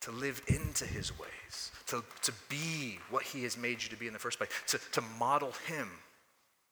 to 0.00 0.10
live 0.12 0.40
into 0.46 0.84
his 0.84 1.18
ways, 1.18 1.72
to, 1.86 2.04
to 2.22 2.32
be 2.48 2.98
what 3.10 3.24
he 3.24 3.42
has 3.42 3.58
made 3.58 3.82
you 3.82 3.88
to 3.88 3.96
be 3.96 4.06
in 4.06 4.12
the 4.12 4.18
first 4.18 4.38
place, 4.38 4.50
to, 4.68 4.78
to 4.92 5.00
model 5.18 5.52
him 5.66 5.90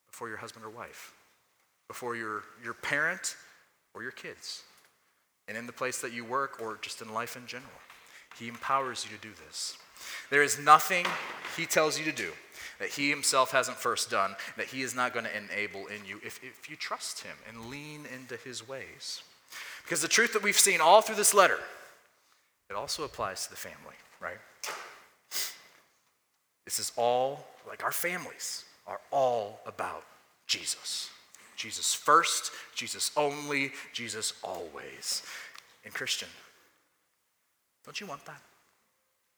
before 0.09 0.29
your 0.29 0.37
husband 0.37 0.63
or 0.63 0.69
wife, 0.69 1.13
before 1.87 2.15
your, 2.15 2.43
your 2.63 2.73
parent 2.73 3.35
or 3.93 4.01
your 4.01 4.11
kids, 4.11 4.63
and 5.47 5.57
in 5.57 5.67
the 5.67 5.73
place 5.73 5.99
that 5.99 6.13
you 6.13 6.23
work 6.23 6.61
or 6.61 6.79
just 6.81 7.01
in 7.01 7.13
life 7.13 7.35
in 7.35 7.45
general. 7.47 7.69
He 8.39 8.47
empowers 8.47 9.05
you 9.05 9.15
to 9.15 9.21
do 9.21 9.33
this. 9.45 9.77
There 10.29 10.43
is 10.43 10.59
nothing 10.59 11.05
he 11.55 11.65
tells 11.65 11.97
you 11.97 12.05
to 12.05 12.11
do 12.11 12.31
that 12.79 12.89
he 12.89 13.09
himself 13.09 13.51
hasn't 13.51 13.77
first 13.77 14.11
done, 14.11 14.35
that 14.55 14.67
he 14.67 14.81
is 14.81 14.95
not 14.95 15.13
going 15.13 15.25
to 15.25 15.35
enable 15.35 15.87
in 15.87 16.05
you 16.05 16.19
if, 16.23 16.39
if 16.43 16.69
you 16.69 16.75
trust 16.75 17.23
him 17.23 17.35
and 17.47 17.71
lean 17.71 18.05
into 18.13 18.35
his 18.37 18.67
ways. 18.67 19.23
Because 19.83 20.01
the 20.01 20.07
truth 20.07 20.33
that 20.33 20.43
we've 20.43 20.57
seen 20.57 20.81
all 20.81 21.01
through 21.01 21.15
this 21.15 21.33
letter, 21.33 21.59
it 22.69 22.75
also 22.75 23.03
applies 23.03 23.45
to 23.45 23.49
the 23.49 23.55
family, 23.55 23.95
right? 24.19 24.37
This 26.65 26.79
is 26.79 26.91
all, 26.97 27.47
like 27.67 27.83
our 27.83 27.91
families 27.91 28.65
are 28.85 28.99
all 29.11 29.61
about 29.65 30.03
Jesus. 30.45 31.09
Jesus 31.55 31.93
first, 31.93 32.51
Jesus 32.75 33.11
only, 33.17 33.71
Jesus 33.93 34.33
always. 34.43 35.23
And 35.85 35.93
Christian, 35.93 36.27
don't 37.87 38.01
you 38.01 38.05
want 38.05 38.25
that? 38.25 38.41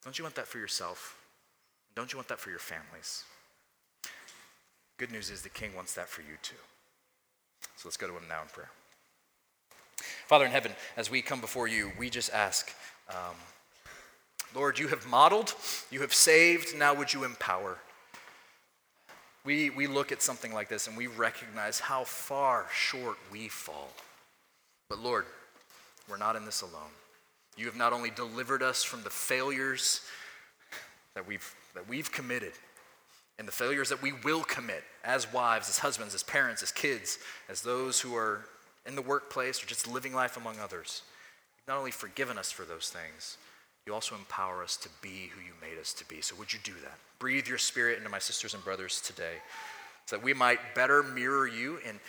Don't 0.04 0.18
you 0.18 0.24
want 0.24 0.34
that 0.36 0.48
for 0.48 0.58
yourself? 0.58 1.16
Don't 1.96 2.12
you 2.12 2.18
want 2.18 2.30
that 2.30 2.40
for 2.40 2.50
your 2.50 2.58
families? 2.58 3.24
Good 4.98 5.12
news 5.12 5.30
is 5.30 5.44
the 5.44 5.50
King 5.50 5.76
wants 5.76 5.94
that 5.94 6.10
for 6.10 6.22
you 6.22 6.36
too. 6.42 6.56
So 7.76 7.88
let's 7.88 7.96
go 7.96 8.08
to 8.08 8.14
him 8.14 8.24
now 8.28 8.42
in 8.42 8.48
prayer. 8.48 8.72
Father 10.26 10.46
in 10.46 10.52
heaven, 10.52 10.72
as 10.98 11.12
we 11.12 11.22
come 11.22 11.42
before 11.42 11.68
you, 11.68 11.92
we 12.00 12.10
just 12.10 12.34
ask, 12.34 12.74
um, 13.10 13.36
Lord, 14.56 14.80
you 14.80 14.88
have 14.88 15.06
modeled, 15.06 15.54
you 15.92 16.02
have 16.02 16.14
saved, 16.14 16.76
now 16.76 16.96
would 16.96 17.14
you 17.14 17.26
empower? 17.26 17.78
We, 19.46 19.70
we 19.70 19.86
look 19.86 20.12
at 20.12 20.24
something 20.24 20.56
like 20.56 20.70
this 20.70 20.88
and 20.88 20.98
we 20.98 21.06
recognize 21.06 21.80
how 21.80 22.04
far 22.04 22.66
short 22.74 23.18
we 23.32 23.48
fall. 23.48 23.92
But 24.90 24.98
Lord, 24.98 25.28
we're 26.10 26.18
not 26.18 26.36
in 26.36 26.46
this 26.46 26.62
alone. 26.62 26.90
You 27.60 27.66
have 27.66 27.76
not 27.76 27.92
only 27.92 28.10
delivered 28.10 28.64
us 28.64 28.86
from 28.86 29.04
the 29.04 29.10
failures 29.10 30.00
that 31.14 31.28
we've, 31.28 31.54
that 31.76 31.90
we've 31.90 32.10
committed 32.10 32.54
and 33.38 33.46
the 33.46 33.52
failures 33.52 33.90
that 33.90 34.02
we 34.02 34.14
will 34.14 34.46
commit 34.46 34.82
as 35.04 35.32
wives, 35.34 35.68
as 35.68 35.80
husbands, 35.80 36.16
as 36.16 36.24
parents, 36.24 36.64
as 36.64 36.72
kids, 36.72 37.20
as 37.50 37.62
those 37.62 38.00
who 38.00 38.16
are 38.16 38.46
in 38.86 38.96
the 38.96 39.02
workplace 39.02 39.62
or 39.62 39.68
just 39.68 39.90
living 39.90 40.14
life 40.14 40.38
among 40.38 40.58
others. 40.58 41.02
You've 41.58 41.68
not 41.68 41.78
only 41.78 41.92
forgiven 41.92 42.38
us 42.38 42.50
for 42.50 42.64
those 42.64 42.90
things, 42.90 43.38
you 43.86 43.94
also 43.94 44.16
empower 44.16 44.64
us 44.64 44.78
to 44.78 44.90
be 45.02 45.30
who 45.36 45.42
you 45.42 45.52
made 45.62 45.78
us 45.82 45.92
to 45.96 46.06
be. 46.08 46.22
So 46.22 46.38
would 46.38 46.54
you 46.54 46.60
do 46.64 46.74
that? 46.84 46.98
Breathe 47.20 47.48
your 47.48 47.58
spirit 47.58 47.98
into 47.98 48.10
my 48.10 48.20
sisters 48.20 48.54
and 48.54 48.64
brothers 48.64 49.02
today 49.02 49.36
so 50.06 50.16
that 50.16 50.24
we 50.24 50.34
might 50.34 50.60
better 50.76 51.04
mirror 51.04 51.46
you 51.46 51.80
and, 51.86 52.00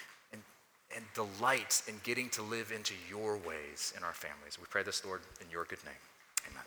and, 0.94 1.04
delights 1.14 1.88
in 1.88 1.94
getting 2.02 2.28
to 2.30 2.42
live 2.42 2.72
into 2.72 2.94
your 3.08 3.36
ways 3.36 3.92
in 3.96 4.04
our 4.04 4.12
families. 4.12 4.58
We 4.58 4.66
pray 4.68 4.82
this, 4.82 5.04
Lord, 5.04 5.20
in 5.40 5.50
your 5.50 5.64
good 5.64 5.84
name. 5.84 5.94
Amen. 6.50 6.64